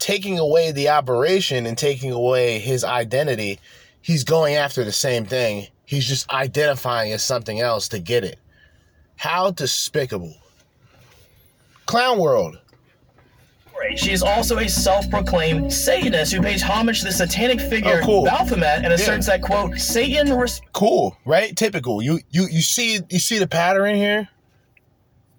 [0.00, 3.60] taking away the operation and taking away his identity.
[4.00, 5.68] He's going after the same thing.
[5.84, 8.40] He's just identifying as something else to get it.
[9.14, 10.34] How despicable.
[11.86, 12.58] Clown World.
[13.96, 18.24] She is also a self-proclaimed Satanist who pays homage to the satanic figure Oh, cool.
[18.24, 19.36] Baphomet and asserts Yeah.
[19.36, 21.54] that quote Satan res- cool, right?
[21.56, 22.00] Typical.
[22.02, 24.28] You you you see you see the pattern here.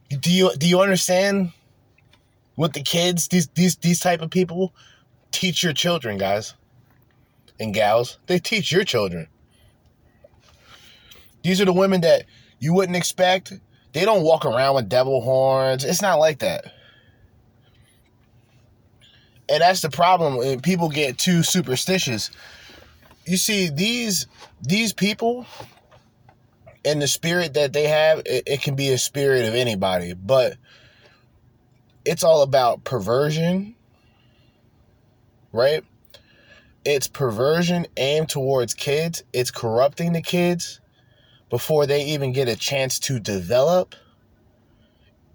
[0.10, 1.52] Do you do you understand
[2.56, 4.74] what the kids these these these type of people
[5.32, 6.54] teach your children, guys
[7.60, 8.20] and gals?
[8.28, 9.28] They teach your children.
[11.44, 12.26] These are the women that
[12.60, 13.54] you wouldn't expect.
[13.94, 15.84] They don't walk around with devil horns.
[15.84, 16.66] It's not like that.
[19.50, 20.38] And that's the problem.
[20.38, 22.32] when People get too superstitious.
[23.26, 24.28] You see these
[24.62, 25.46] these people
[26.86, 30.58] and the spirit that they have it, it can be a spirit of anybody but
[32.04, 33.74] it's all about perversion
[35.54, 35.86] right?
[36.84, 39.24] It's perversion aimed towards kids.
[39.32, 40.82] It's corrupting the kids
[41.50, 43.96] before they even get a chance to develop.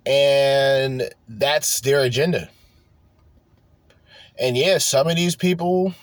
[0.05, 2.51] And that's their agenda
[4.41, 5.95] and yeah some of these people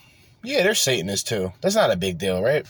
[0.46, 1.52] Yeah, they're Satanists too.
[1.62, 2.68] That's not a big deal, right?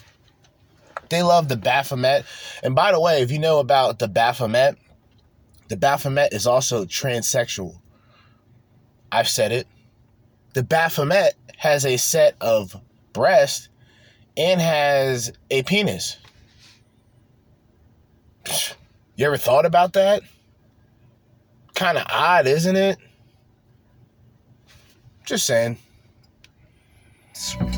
[1.09, 2.25] They love the Baphomet.
[2.63, 4.77] And by the way, if you know about the Baphomet,
[5.67, 7.79] the Baphomet is also transsexual.
[9.11, 9.67] I've said it.
[10.53, 12.79] The Baphomet has a set of
[13.11, 13.67] breasts
[14.37, 16.17] and has a penis.
[19.17, 20.21] You ever thought about that?
[21.73, 22.97] Kind of odd, isn't it?
[25.25, 25.77] Just saying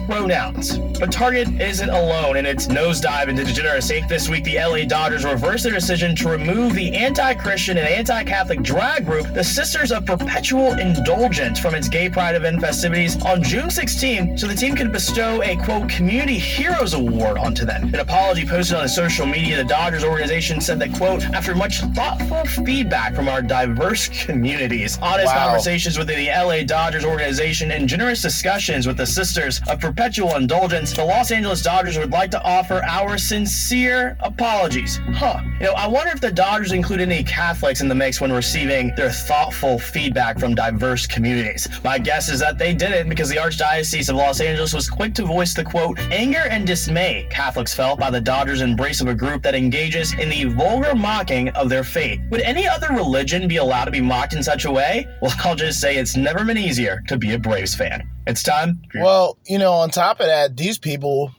[0.07, 0.79] pronouns.
[0.99, 4.03] But Target isn't alone in its nosedive into degeneracy.
[4.07, 8.23] This week, the LA Dodgers reversed their decision to remove the anti Christian and anti
[8.23, 13.43] Catholic drag group, the Sisters of Perpetual Indulgence, from its Gay Pride event festivities on
[13.43, 17.83] June 16 so the team could bestow a quote Community Heroes Award onto them.
[17.93, 22.45] An apology posted on social media, the Dodgers organization said that, quote, after much thoughtful
[22.65, 25.45] feedback from our diverse communities, honest wow.
[25.45, 30.93] conversations within the LA Dodgers organization, and generous discussions with the Sisters of perpetual indulgence,
[30.93, 34.99] the Los Angeles Dodgers would like to offer our sincere apologies.
[35.13, 35.41] Huh.
[35.59, 38.93] You know, I wonder if the Dodgers include any Catholics in the mix when receiving
[38.95, 41.67] their thoughtful feedback from diverse communities.
[41.83, 45.25] My guess is that they didn't because the Archdiocese of Los Angeles was quick to
[45.25, 49.41] voice the quote, anger and dismay Catholics felt by the Dodgers' embrace of a group
[49.43, 52.19] that engages in the vulgar mocking of their faith.
[52.29, 55.07] Would any other religion be allowed to be mocked in such a way?
[55.21, 58.07] Well, I'll just say it's never been easier to be a Braves fan.
[58.27, 58.81] It's time.
[58.93, 61.33] Well, you know, on top of that, these people,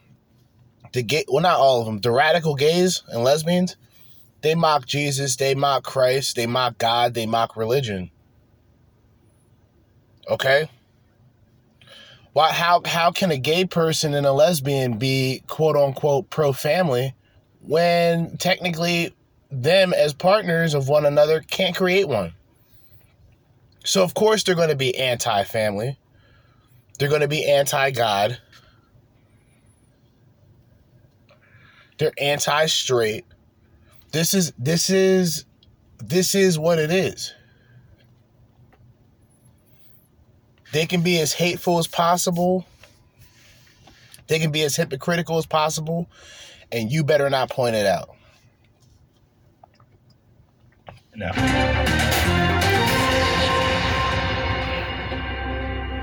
[0.94, 3.76] the gay, well, not all of them, the radical gays and lesbians,
[4.40, 8.10] they mock Jesus, they mock Christ, they mock God, they mock religion.
[10.30, 10.70] Okay?
[12.32, 17.14] Why, how, how can a gay person and a lesbian be quote unquote pro family
[17.60, 19.14] when technically
[19.50, 22.32] them as partners of one another can't create one?
[23.84, 25.98] So, of course, they're going to be anti family
[26.98, 28.38] they're going to be anti God.
[31.98, 33.24] They're anti straight.
[34.12, 35.44] This is this is
[35.98, 37.34] this is what it is.
[40.72, 42.66] They can be as hateful as possible.
[44.26, 46.08] They can be as hypocritical as possible,
[46.70, 48.10] and you better not point it out.
[51.14, 51.32] No.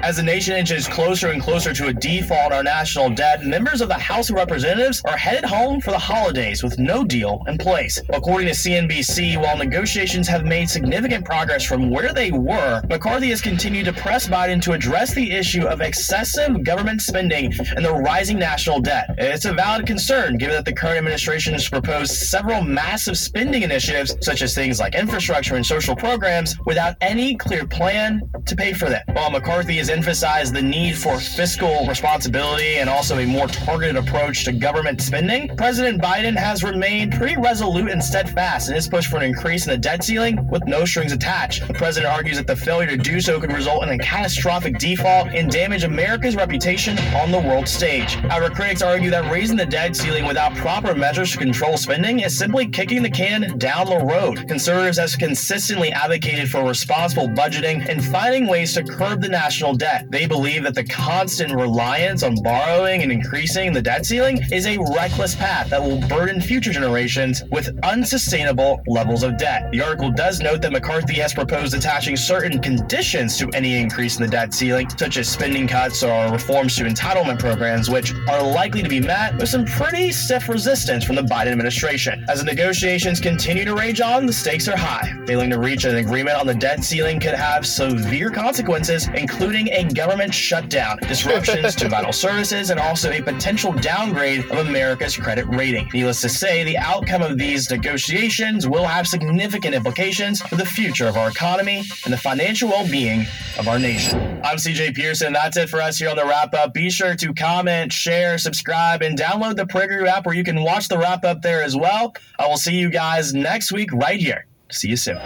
[0.05, 3.81] As the nation inches closer and closer to a default on our national debt, members
[3.81, 7.57] of the House of Representatives are headed home for the holidays with no deal in
[7.57, 7.99] place.
[8.09, 13.41] According to CNBC, while negotiations have made significant progress from where they were, McCarthy has
[13.41, 18.37] continued to press Biden to address the issue of excessive government spending and the rising
[18.37, 19.07] national debt.
[19.17, 24.15] It's a valid concern given that the current administration has proposed several massive spending initiatives,
[24.21, 28.87] such as things like infrastructure and social programs, without any clear plan to pay for
[28.87, 29.01] them.
[29.07, 34.43] While McCarthy is emphasized the need for fiscal responsibility and also a more targeted approach
[34.43, 39.15] to government spending, President Biden has remained pretty resolute and steadfast in his push for
[39.15, 41.65] an increase in the debt ceiling with no strings attached.
[41.65, 45.29] The president argues that the failure to do so could result in a catastrophic default
[45.29, 48.15] and damage America's reputation on the world stage.
[48.15, 52.37] However, critics argue that raising the debt ceiling without proper measures to control spending is
[52.37, 54.45] simply kicking the can down the road.
[54.49, 59.84] Conservatives have consistently advocated for responsible budgeting and finding ways to curb the national debt
[59.85, 60.09] debt.
[60.09, 64.79] They believe that the constant reliance on borrowing and increasing the debt ceiling is a
[64.95, 69.69] reckless path that will burden future generations with unsustainable levels of debt.
[69.71, 74.23] The article does note that McCarthy has proposed attaching certain conditions to any increase in
[74.23, 78.81] the debt ceiling, such as spending cuts or reforms to entitlement programs, which are likely
[78.81, 82.25] to be met with some pretty stiff resistance from the Biden administration.
[82.27, 85.13] As the negotiations continue to rage on, the stakes are high.
[85.27, 89.83] Failing to reach an agreement on the debt ceiling could have severe consequences, including a
[89.83, 95.89] government shutdown, disruptions to vital services, and also a potential downgrade of America's credit rating.
[95.93, 101.07] Needless to say, the outcome of these negotiations will have significant implications for the future
[101.07, 103.25] of our economy and the financial well being
[103.59, 104.41] of our nation.
[104.43, 105.33] I'm CJ Pearson.
[105.33, 106.73] That's it for us here on the wrap up.
[106.73, 110.87] Be sure to comment, share, subscribe, and download the PragerU app where you can watch
[110.87, 112.13] the wrap up there as well.
[112.39, 114.45] I will see you guys next week right here.
[114.71, 115.19] See you soon.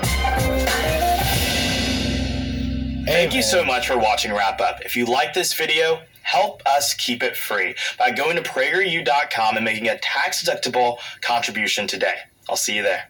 [3.09, 4.81] Thank you so much for watching Wrap Up.
[4.85, 9.65] If you like this video, help us keep it free by going to PragerU.com and
[9.65, 12.17] making a tax deductible contribution today.
[12.47, 13.09] I'll see you there.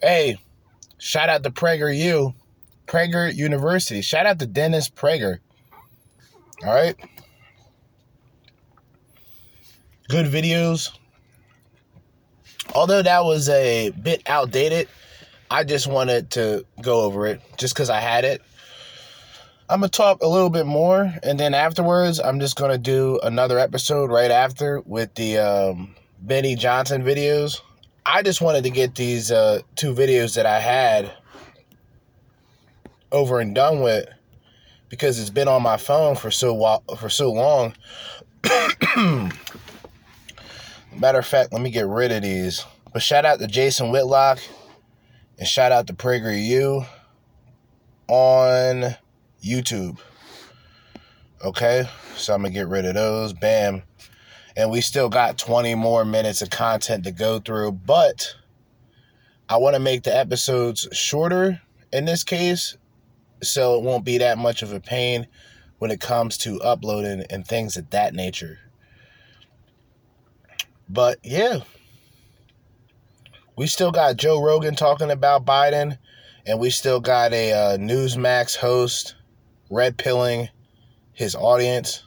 [0.00, 0.38] Hey,
[0.96, 2.32] shout out to PragerU,
[2.86, 4.00] Prager University.
[4.00, 5.40] Shout out to Dennis Prager.
[6.64, 6.96] All right.
[10.08, 10.96] Good videos.
[12.74, 14.88] Although that was a bit outdated,
[15.50, 18.40] I just wanted to go over it just because I had it.
[19.70, 23.58] I'm gonna talk a little bit more, and then afterwards, I'm just gonna do another
[23.58, 27.60] episode right after with the um, Benny Johnson videos.
[28.06, 31.12] I just wanted to get these uh, two videos that I had
[33.12, 34.08] over and done with
[34.88, 37.74] because it's been on my phone for so while, for so long.
[40.96, 42.64] Matter of fact, let me get rid of these.
[42.94, 44.38] But shout out to Jason Whitlock
[45.38, 46.86] and shout out to PragerU
[48.08, 48.96] on
[49.42, 49.98] YouTube.
[51.44, 53.32] Okay, so I'm gonna get rid of those.
[53.32, 53.82] Bam.
[54.56, 58.34] And we still got 20 more minutes of content to go through, but
[59.48, 61.60] I want to make the episodes shorter
[61.92, 62.76] in this case
[63.40, 65.28] so it won't be that much of a pain
[65.78, 68.58] when it comes to uploading and things of that nature.
[70.88, 71.60] But yeah,
[73.56, 75.98] we still got Joe Rogan talking about Biden,
[76.46, 79.14] and we still got a uh, Newsmax host
[79.70, 80.48] red pilling
[81.12, 82.02] his audience.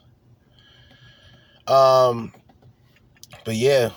[1.68, 2.34] Um,
[3.45, 3.89] but yeah,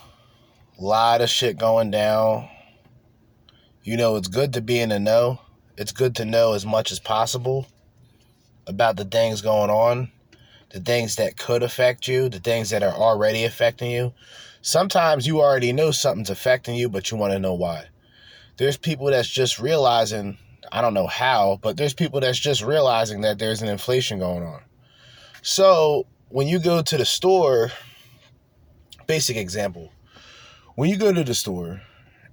[0.79, 2.49] a lot of shit going down.
[3.83, 5.41] You know, it's good to be in the know.
[5.77, 7.67] It's good to know as much as possible
[8.67, 10.11] about the things going on,
[10.71, 14.13] the things that could affect you, the things that are already affecting you.
[14.63, 17.87] Sometimes you already know something's affecting you, but you want to know why.
[18.57, 20.39] There's people that's just realizing,
[20.75, 24.43] I don't know how, but there's people that's just realizing that there's an inflation going
[24.43, 24.61] on.
[25.41, 27.71] So when you go to the store,
[29.07, 29.93] basic example,
[30.75, 31.81] when you go to the store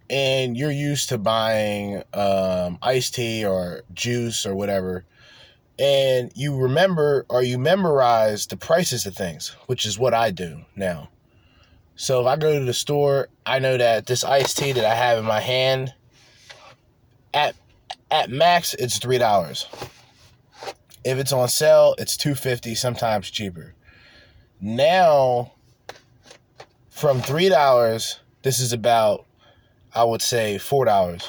[0.09, 5.05] and you're used to buying um, iced tea or juice or whatever,
[5.77, 10.65] and you remember or you memorize the prices of things, which is what I do
[10.75, 11.09] now.
[11.95, 14.95] So if I go to the store, I know that this iced tea that I
[14.95, 15.93] have in my hand
[17.35, 17.55] at
[18.11, 19.65] at max it's three dollars.
[21.03, 23.73] If it's on sale, it's two fifty, sometimes cheaper.
[24.59, 25.53] Now
[26.89, 29.25] from three dollars, this is about
[29.95, 31.27] I would say four dollars.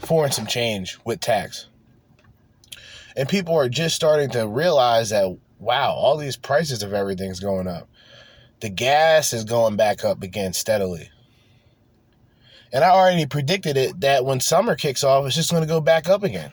[0.00, 1.68] Four and some change with tax.
[3.14, 7.68] And people are just starting to realize that wow, all these prices of everything's going
[7.68, 7.88] up.
[8.60, 11.08] The gas is going back up again steadily.
[12.72, 15.80] And I already predicted it that when summer kicks off, it's just going to go
[15.80, 16.52] back up again.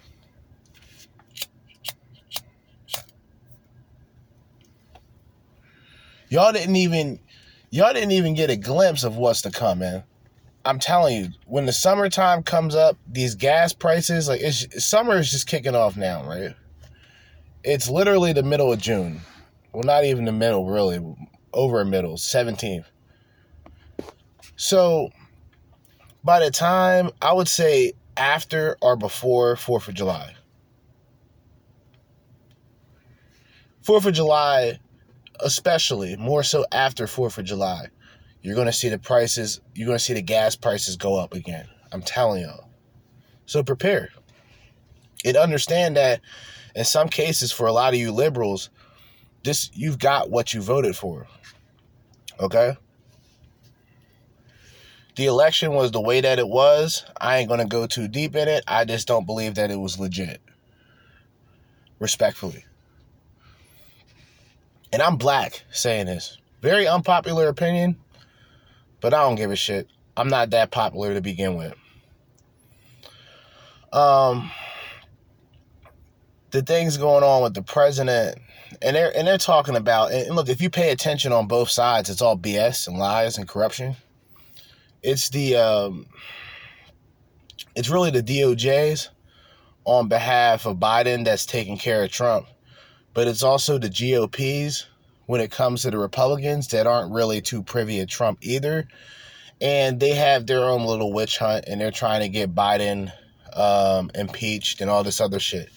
[6.30, 7.20] Y'all didn't even
[7.72, 10.04] y'all didn't even get a glimpse of what's to come, man.
[10.66, 15.32] I'm telling you, when the summertime comes up, these gas prices, like it's summer is
[15.32, 16.54] just kicking off now, right?
[17.64, 19.22] It's literally the middle of June.
[19.74, 21.00] Well, not even the middle, really.
[21.52, 22.86] Over a middle, 17th.
[24.56, 25.10] So
[26.30, 30.36] by the time I would say after or before 4th of July.
[33.84, 34.78] 4th of July,
[35.40, 37.88] especially more so after 4th of July,
[38.44, 41.34] you're going to see the prices, you're going to see the gas prices go up
[41.34, 41.68] again.
[41.92, 42.70] I'm telling y'all.
[43.48, 44.10] So prepare.
[45.26, 46.22] And understand that
[46.76, 48.70] in some cases, for a lot of you liberals,
[49.44, 51.26] this you've got what you voted for.
[52.40, 52.76] Okay?
[55.20, 57.04] The election was the way that it was.
[57.20, 58.64] I ain't going to go too deep in it.
[58.66, 60.40] I just don't believe that it was legit.
[62.00, 62.64] Respectfully.
[64.94, 66.38] And I'm black saying this.
[66.62, 67.98] Very unpopular opinion,
[69.02, 69.90] but I don't give a shit.
[70.16, 71.74] I'm not that popular to begin with.
[73.92, 74.50] Um
[76.52, 78.38] the things going on with the president
[78.82, 82.10] and they're and they're talking about and look if you pay attention on both sides
[82.10, 83.96] it's all bs and lies and corruption
[85.04, 86.06] it's the um,
[87.76, 89.10] it's really the doj's
[89.86, 92.48] on behalf of biden that's taking care of trump
[93.14, 94.86] but it's also the gop's
[95.26, 98.88] when it comes to the republicans that aren't really too privy of trump either
[99.62, 103.12] and they have their own little witch hunt and they're trying to get biden
[103.56, 105.70] um, impeached and all this other shit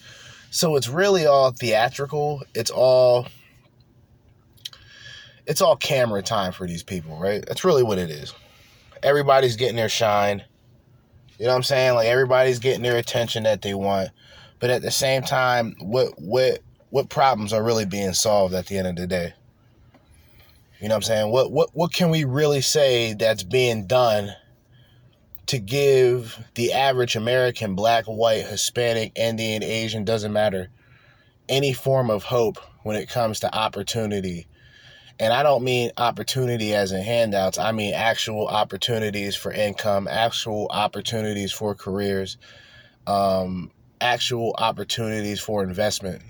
[0.53, 2.43] so it's really all theatrical.
[2.53, 3.25] It's all
[5.47, 7.43] it's all camera time for these people, right?
[7.47, 8.35] That's really what it is.
[9.03, 10.43] Everybody's getting their shine.
[11.37, 11.95] You know what I'm saying?
[11.95, 14.09] Like everybody's getting their attention that they want.
[14.59, 18.77] But at the same time, what what what problems are really being solved at the
[18.77, 19.33] end of the day?
[20.79, 21.31] You know what I'm saying?
[21.31, 24.33] What what what can we really say that's being done
[25.47, 30.69] to give the average American, black, white, Hispanic, Indian, Asian, doesn't matter,
[31.49, 34.47] any form of hope when it comes to opportunity.
[35.19, 40.67] And I don't mean opportunity as in handouts, I mean actual opportunities for income, actual
[40.71, 42.37] opportunities for careers,
[43.05, 46.21] um, actual opportunities for investment,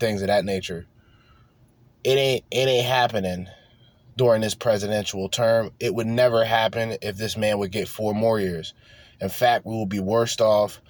[0.00, 0.86] things of that nature.
[2.02, 3.48] It ain't it ain't happening
[4.16, 5.70] during this presidential term.
[5.80, 8.74] It would never happen if this man would get four more years.
[9.20, 10.80] In fact, we will be worse off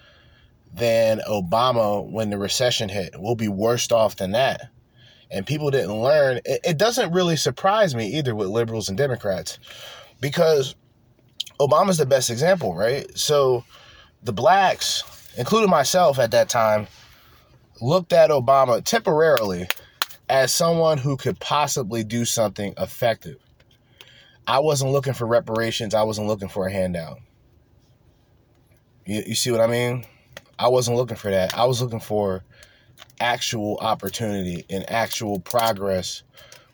[0.75, 3.15] than Obama when the recession hit.
[3.17, 4.71] We'll be worse off than that.
[5.31, 6.39] And people didn't learn.
[6.45, 9.59] It, it doesn't really surprise me either with liberals and Democrats
[10.21, 10.75] because
[11.61, 13.07] Obama's the best example, right?
[13.17, 13.65] So
[14.23, 15.03] the blacks,
[15.37, 16.87] including myself at that time,
[17.81, 19.69] looked at Obama temporarily
[20.29, 23.37] as someone who could possibly do something effective.
[24.47, 27.19] I wasn't looking for reparations, I wasn't looking for a handout.
[29.07, 30.05] You, you see what I mean?
[30.59, 31.57] I wasn't looking for that.
[31.57, 32.43] I was looking for
[33.21, 36.23] actual opportunity and actual progress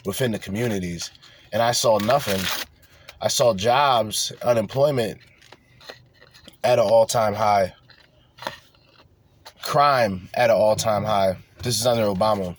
[0.05, 1.11] within the communities.
[1.53, 2.41] And I saw nothing.
[3.20, 5.20] I saw jobs, unemployment
[6.64, 7.74] at an all time high,
[9.62, 11.37] crime at an all time high.
[11.62, 12.57] This is under Obama.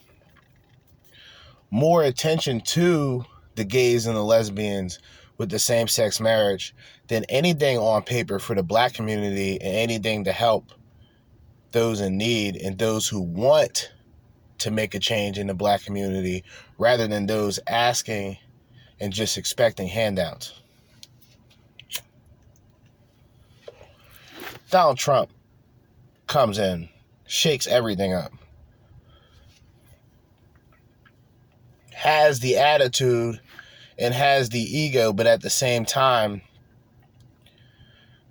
[1.71, 4.99] More attention to the gays and the lesbians
[5.37, 6.75] with the same sex marriage
[7.07, 10.71] than anything on paper for the black community and anything to help
[11.71, 13.91] those in need and those who want
[14.59, 16.43] to make a change in the black community
[16.77, 18.37] rather than those asking
[18.99, 20.53] and just expecting handouts.
[24.69, 25.31] Donald Trump
[26.27, 26.87] comes in,
[27.25, 28.31] shakes everything up,
[31.93, 33.41] has the attitude
[33.97, 36.41] and has the ego, but at the same time,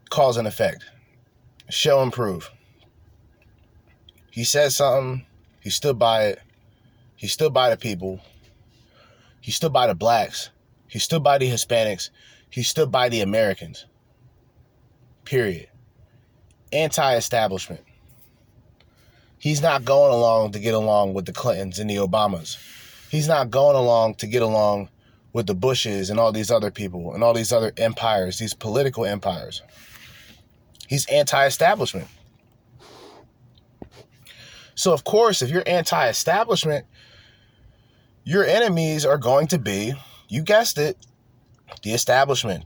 [0.09, 0.85] cause and effect.
[1.69, 2.51] Show and prove.
[4.31, 5.27] He said something,
[5.61, 6.41] he stood by it,
[7.17, 8.21] he stood by the people,
[9.41, 10.51] he stood by the blacks,
[10.87, 12.11] he stood by the Hispanics,
[12.51, 13.87] he stood by the Americans.
[15.25, 15.71] Period
[16.73, 17.81] anti establishment.
[19.39, 22.57] He's not going along to get along with the Clintons and the Obamas.
[23.11, 24.91] He's not going along to get along
[25.33, 29.05] with the Bushes and all these other people and all these other empires, these political
[29.07, 29.63] empires.
[30.89, 32.09] He's anti establishment.
[34.81, 36.87] So, of course, if you're anti establishment,
[38.25, 39.93] your enemies are going to be,
[40.31, 40.97] you guessed it,
[41.83, 42.65] the establishment.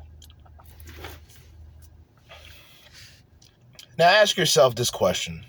[3.98, 5.44] Now ask yourself this question.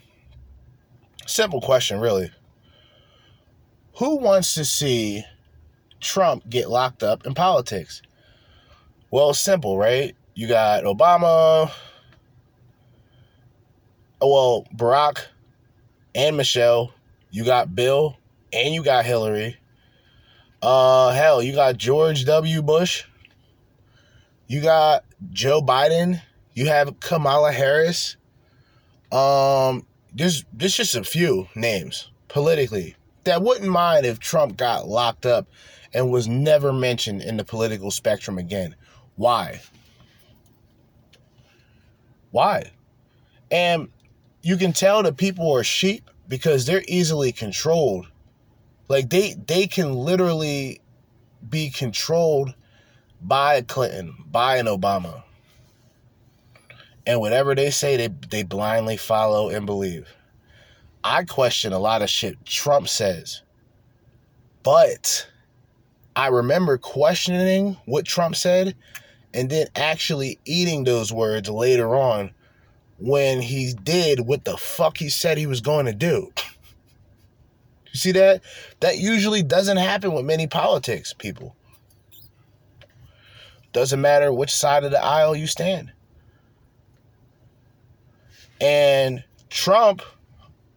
[1.27, 2.31] Simple question, really.
[3.99, 5.23] Who wants to see
[5.99, 8.01] Trump get locked up in politics?
[9.11, 10.15] Well, simple, right?
[10.33, 11.71] You got Obama,
[14.19, 15.25] well, Barack
[16.15, 16.93] and Michelle.
[17.29, 18.17] You got Bill
[18.53, 19.57] and you got Hillary.
[20.61, 22.61] Uh, hell, you got George W.
[22.61, 23.03] Bush.
[24.47, 26.21] You got Joe Biden.
[26.53, 28.15] You have Kamala Harris.
[29.11, 32.95] Um, there's there's just a few names politically
[33.25, 35.47] that wouldn't mind if Trump got locked up
[35.93, 38.75] and was never mentioned in the political spectrum again.
[39.15, 39.61] Why?
[42.31, 42.71] Why?
[43.51, 43.89] And
[44.45, 48.05] you can tell that people are sheep because they're easily controlled.
[48.87, 50.81] Like they they can literally
[51.49, 52.53] be controlled
[53.19, 55.23] by a Clinton, by an Obama.
[57.07, 60.07] And whatever they say, they, they blindly follow and believe.
[61.03, 63.41] I question a lot of shit Trump says.
[64.61, 65.27] But
[66.15, 68.75] I remember questioning what Trump said
[69.33, 72.31] and then actually eating those words later on
[72.97, 76.31] when he did what the fuck he said he was going to do.
[77.91, 78.41] You see that?
[78.81, 81.55] That usually doesn't happen with many politics people.
[83.73, 85.91] Doesn't matter which side of the aisle you stand.
[88.61, 90.01] And Trump,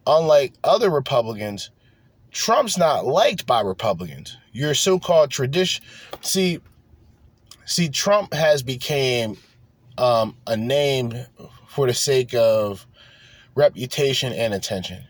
[0.05, 1.71] unlike other Republicans,
[2.31, 4.37] Trump's not liked by Republicans.
[4.51, 5.83] Your so-called tradition.
[6.21, 6.59] See,
[7.65, 9.37] see, Trump has became
[9.97, 11.13] um, a name
[11.69, 12.85] for the sake of
[13.55, 15.03] reputation and attention.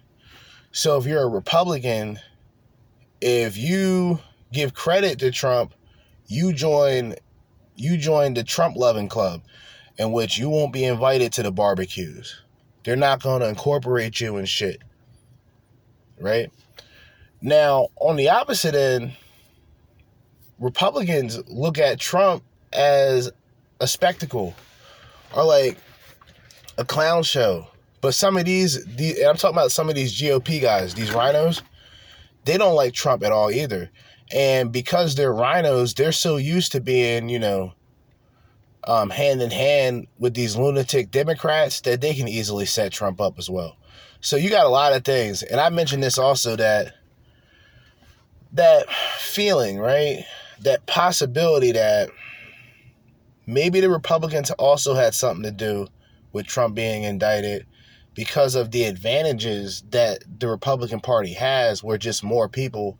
[0.71, 2.19] So if you're a Republican,
[3.21, 4.19] if you
[4.51, 5.73] give credit to Trump,
[6.27, 7.15] you join
[7.75, 9.41] you join the Trump loving club
[9.97, 12.41] in which you won't be invited to the barbecues.
[12.83, 14.81] They're not going to incorporate you and shit.
[16.19, 16.51] Right?
[17.41, 19.13] Now, on the opposite end,
[20.59, 22.43] Republicans look at Trump
[22.73, 23.31] as
[23.79, 24.53] a spectacle
[25.33, 25.77] or like
[26.79, 27.67] a clown show.
[28.01, 31.61] But some of these, these I'm talking about some of these GOP guys, these rhinos,
[32.45, 33.91] they don't like Trump at all either.
[34.31, 37.73] And because they're rhinos, they're so used to being, you know,
[38.87, 43.37] um, hand in hand with these lunatic Democrats that they can easily set Trump up
[43.37, 43.75] as well.
[44.21, 46.93] So you got a lot of things, and I mentioned this also that
[48.53, 50.25] that feeling, right?
[50.61, 52.09] That possibility that
[53.45, 55.87] maybe the Republicans also had something to do
[56.31, 57.65] with Trump being indicted
[58.13, 62.97] because of the advantages that the Republican Party has, where just more people,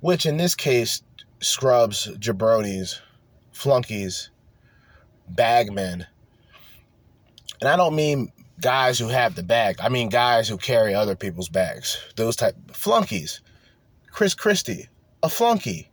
[0.00, 1.02] which in this case
[1.40, 3.00] scrubs, jabronis,
[3.52, 4.30] flunkies,
[5.28, 6.06] bagmen.
[7.60, 9.76] And I don't mean guys who have the bag.
[9.80, 11.98] I mean guys who carry other people's bags.
[12.16, 13.40] Those type flunkies.
[14.10, 14.88] Chris Christie,
[15.22, 15.90] a flunky.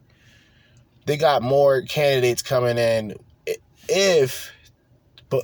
[1.06, 3.16] They got more candidates coming in
[3.88, 4.52] if
[5.30, 5.44] but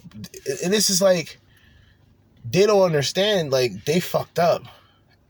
[0.63, 1.39] and this is like
[2.49, 4.63] they don't understand like they fucked up.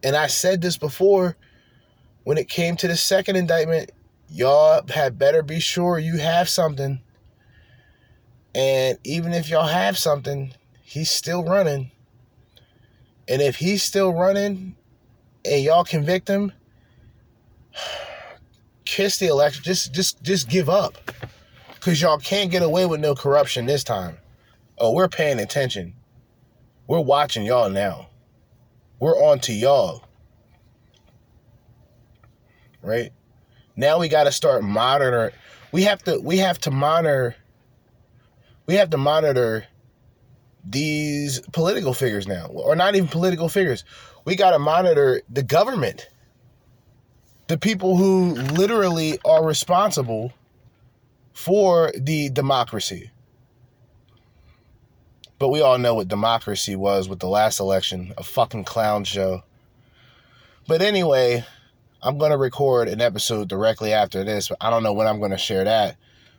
[0.03, 1.37] And I said this before
[2.23, 3.91] when it came to the second indictment,
[4.29, 7.01] y'all had better be sure you have something.
[8.55, 11.91] And even if y'all have something, he's still running.
[13.27, 14.75] And if he's still running
[15.45, 16.51] and y'all convict him,
[18.85, 19.63] kiss the election.
[19.63, 20.97] Just just just give up.
[21.79, 24.17] Cause y'all can't get away with no corruption this time.
[24.77, 25.93] Oh, we're paying attention.
[26.87, 28.09] We're watching y'all now.
[28.99, 30.03] We're on to y'all.
[32.81, 33.11] Right?
[33.75, 35.33] Now we gotta start monitoring.
[35.71, 37.35] We have to we have to monitor
[38.65, 39.65] we have to monitor
[40.65, 42.47] these political figures now.
[42.47, 43.83] Or not even political figures.
[44.25, 46.07] We gotta monitor the government.
[47.47, 50.33] The people who literally are responsible
[51.33, 53.11] for the democracy.
[55.43, 59.43] But we all know what democracy was with the last election a fucking clown show.
[60.69, 61.43] But anyway,
[62.01, 64.53] I'm going to record an episode directly after this.
[64.61, 65.97] I don't know when I'm going to share that.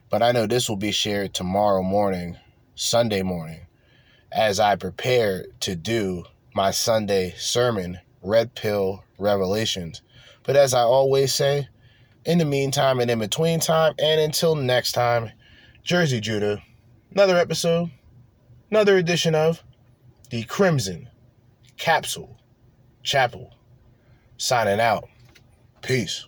[0.09, 2.38] But I know this will be shared tomorrow morning,
[2.76, 3.66] Sunday morning,
[4.32, 6.24] as I prepare to do
[6.55, 10.00] my Sunday sermon, Red Pill Revelations.
[10.44, 11.68] But as I always say,
[12.24, 15.30] in the meantime and in between time, and until next time,
[15.84, 16.62] Jerzee Judah,
[17.12, 17.90] another episode,
[18.74, 19.62] another edition of
[20.30, 21.08] the Crimson
[21.76, 22.36] Capsule
[23.04, 23.54] Chapel.
[24.36, 25.08] Signing out.
[25.80, 26.26] Peace.